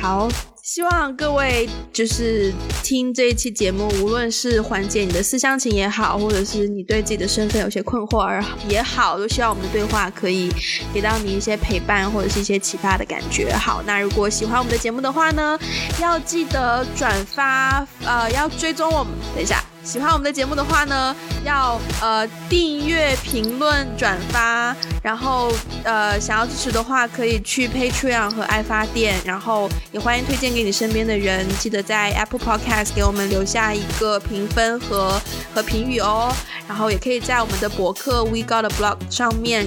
[0.00, 0.28] 好。
[0.70, 2.52] 希望各位就是
[2.82, 10.52] 听这一期节目，无论是缓解你的思乡情也好，或者是你对自己的身份有些困惑而也好，都希望我们的对话可以
[10.92, 13.50] 给到你一些陪伴或者是一些启发的感觉。
[13.54, 15.58] 好，那如果喜欢我们的节目的话呢，
[16.02, 19.14] 要记得转发，呃，要追踪我们。
[19.34, 19.64] 等一下。
[19.84, 25.50] 喜欢我们的节目的话呢，要呃订阅、评论、转发，然后
[25.82, 31.46] 呃想要支持的话，可以去 Patreon 和爱发电，然后也欢迎推荐给你身边的人。
[31.58, 35.20] 记得在 Apple Podcast 给我们留下一个评分和
[35.54, 36.30] 和评语哦。
[36.68, 39.66] 然后也可以在我们的博客 We Got a Blog 上面，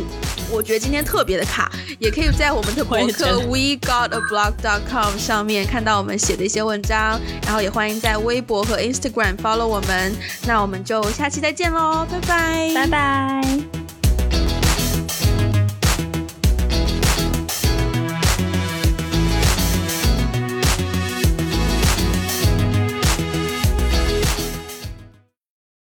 [0.51, 7.20] 我觉得今天特别的卡，也可以在我们的博客 We Got a Blog dot com 上面看到我们写的一些文章。
[7.43, 10.01] 然后也欢迎在微博和 Instagram follow 我们。
[10.45, 12.72] 那我们就下期再见喽拜拜。
[12.74, 13.80] 拜拜。